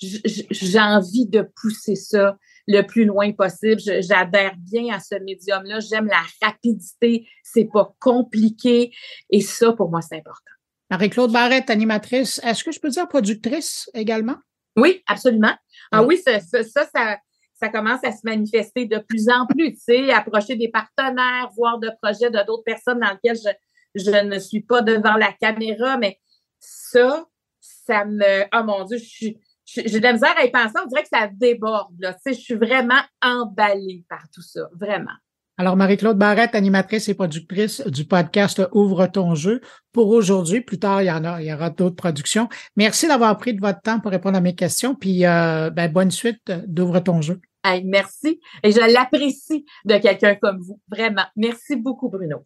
j'ai 0.00 0.80
envie 0.80 1.26
de 1.26 1.48
pousser 1.60 1.94
ça 1.94 2.36
le 2.66 2.82
plus 2.82 3.04
loin 3.04 3.32
possible. 3.32 3.80
J'adhère 3.80 4.54
bien 4.58 4.94
à 4.94 5.00
ce 5.00 5.14
médium-là. 5.14 5.80
J'aime 5.80 6.06
la 6.06 6.22
rapidité. 6.42 7.26
C'est 7.42 7.68
pas 7.72 7.94
compliqué. 8.00 8.92
Et 9.30 9.40
ça, 9.40 9.72
pour 9.72 9.90
moi, 9.90 10.02
c'est 10.02 10.16
important. 10.16 10.42
Marie-Claude 10.90 11.32
Barrette, 11.32 11.70
animatrice. 11.70 12.40
Est-ce 12.44 12.62
que 12.62 12.72
je 12.72 12.80
peux 12.80 12.90
dire 12.90 13.08
productrice 13.08 13.90
également? 13.94 14.36
Oui, 14.76 15.02
absolument. 15.06 15.54
Ah 15.90 16.02
oui, 16.02 16.18
ça, 16.18 16.38
ça, 16.40 16.62
ça, 16.62 17.18
ça 17.58 17.68
commence 17.68 18.04
à 18.04 18.12
se 18.12 18.20
manifester 18.24 18.86
de 18.86 18.98
plus 18.98 19.28
en 19.28 19.46
plus, 19.46 19.72
tu 19.72 19.80
sais, 19.80 20.12
approcher 20.12 20.56
des 20.56 20.68
partenaires, 20.68 21.50
voir 21.56 21.78
de 21.78 21.90
projets 22.02 22.30
de 22.30 22.44
d'autres 22.46 22.64
personnes 22.64 23.00
dans 23.00 23.10
lesquels 23.10 23.36
je, 23.36 24.00
je 24.02 24.24
ne 24.24 24.38
suis 24.38 24.60
pas 24.60 24.82
devant 24.82 25.14
la 25.14 25.32
caméra, 25.32 25.96
mais 25.96 26.20
ça, 26.60 27.26
ça 27.60 28.04
me, 28.04 28.44
oh 28.54 28.64
mon 28.64 28.84
Dieu, 28.84 28.98
j'ai 28.98 29.98
de 29.98 30.02
la 30.02 30.12
misère 30.12 30.36
à 30.36 30.44
y 30.44 30.50
penser, 30.50 30.74
on 30.82 30.86
dirait 30.86 31.02
que 31.02 31.08
ça 31.08 31.28
déborde, 31.32 31.94
là, 31.98 32.14
tu 32.14 32.20
sais, 32.24 32.34
je 32.34 32.40
suis 32.40 32.54
vraiment 32.54 33.00
emballée 33.22 34.04
par 34.08 34.28
tout 34.32 34.42
ça, 34.42 34.68
vraiment. 34.74 35.14
Alors, 35.58 35.76
Marie-Claude 35.76 36.18
Barrette, 36.18 36.54
animatrice 36.54 37.08
et 37.08 37.14
productrice 37.14 37.80
du 37.86 38.04
podcast 38.04 38.62
Ouvre 38.72 39.06
ton 39.06 39.34
jeu. 39.34 39.62
Pour 39.92 40.08
aujourd'hui, 40.08 40.60
plus 40.60 40.78
tard, 40.78 41.00
il 41.00 41.06
y 41.06 41.10
en 41.10 41.24
a, 41.24 41.40
il 41.40 41.48
y 41.48 41.52
aura 41.52 41.70
d'autres 41.70 41.96
productions. 41.96 42.50
Merci 42.76 43.08
d'avoir 43.08 43.34
pris 43.38 43.54
de 43.54 43.60
votre 43.60 43.80
temps 43.80 43.98
pour 43.98 44.10
répondre 44.10 44.36
à 44.36 44.42
mes 44.42 44.54
questions. 44.54 44.94
Puis, 44.94 45.24
euh, 45.24 45.70
ben, 45.70 45.90
bonne 45.90 46.10
suite 46.10 46.52
d'Ouvre 46.66 47.00
ton 47.00 47.22
jeu. 47.22 47.40
merci. 47.84 48.38
Et 48.62 48.70
je 48.70 48.92
l'apprécie 48.92 49.64
de 49.86 49.96
quelqu'un 49.96 50.34
comme 50.34 50.58
vous. 50.60 50.78
Vraiment. 50.90 51.24
Merci 51.36 51.76
beaucoup, 51.76 52.10
Bruno. 52.10 52.44